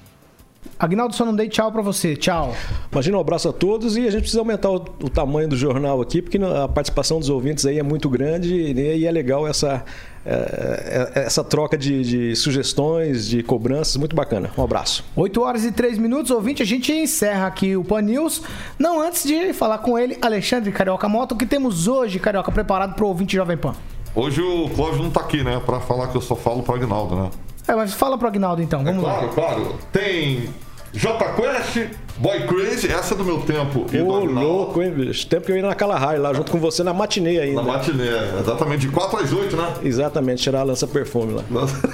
[0.78, 2.16] Agnaldo, só não dei tchau pra você.
[2.16, 2.54] Tchau.
[2.92, 6.02] Imagina um abraço a todos e a gente precisa aumentar o, o tamanho do jornal
[6.02, 9.84] aqui, porque a participação dos ouvintes aí é muito grande né, e é legal essa,
[10.26, 14.52] é, é, essa troca de, de sugestões, de cobranças, muito bacana.
[14.58, 15.04] Um abraço.
[15.16, 18.42] 8 horas e 3 minutos, ouvinte, a gente encerra aqui o Pan News.
[18.78, 22.96] Não antes de falar com ele, Alexandre Carioca Moto, o que temos hoje, Carioca, preparado
[22.96, 23.74] pro ouvinte Jovem Pan.
[24.16, 25.62] Hoje o Clóvis não tá aqui, né?
[25.66, 27.30] Pra falar que eu só falo pro Agnaldo, né?
[27.68, 29.34] É, mas fala pro Agnaldo então, vamos Claro, lá.
[29.34, 29.76] claro.
[29.92, 30.50] Tem
[30.94, 33.86] J Quest, Boy Crazy, essa é do meu tempo.
[33.92, 34.40] E do Ô, Agnaldo.
[34.40, 35.28] louco, hein, bicho?
[35.28, 37.62] Tempo que eu ia na Kalahari lá junto com você na matinê ainda.
[37.62, 38.08] Na matinê,
[38.40, 39.74] exatamente, de 4 às 8, né?
[39.84, 41.44] Exatamente, tirar a lança perfume lá.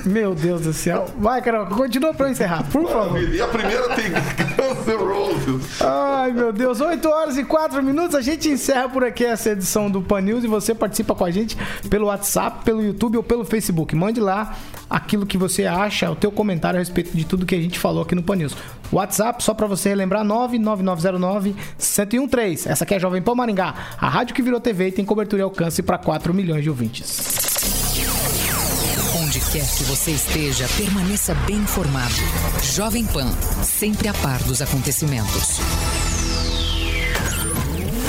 [0.05, 1.05] Meu Deus do céu.
[1.17, 3.19] Vai, Carioca, continua pra eu encerrar, por favor.
[3.19, 5.81] E a primeira tem Guns N' Roses.
[5.81, 6.79] Ai, meu Deus.
[6.79, 8.13] 8 horas e 4 minutos.
[8.15, 11.31] A gente encerra por aqui essa edição do Pan News e você participa com a
[11.31, 11.57] gente
[11.89, 13.95] pelo WhatsApp, pelo YouTube ou pelo Facebook.
[13.95, 14.55] Mande lá
[14.87, 18.03] aquilo que você acha, o teu comentário a respeito de tudo que a gente falou
[18.03, 18.53] aqui no Pan News.
[18.91, 22.67] WhatsApp, só pra você relembrar, 99909-1013.
[22.67, 25.41] Essa aqui é a Jovem Pan Maringá, a rádio que virou TV e tem cobertura
[25.41, 27.39] e alcance para 4 milhões de ouvintes.
[29.17, 32.13] Onde quer que você esteja, permaneça bem informado.
[32.61, 33.31] Jovem Pan,
[33.63, 35.59] sempre a par dos acontecimentos.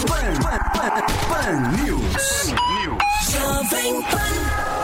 [0.07, 2.53] Pan, Pan, Pan, Pan News.
[3.31, 4.82] Jovem Pan.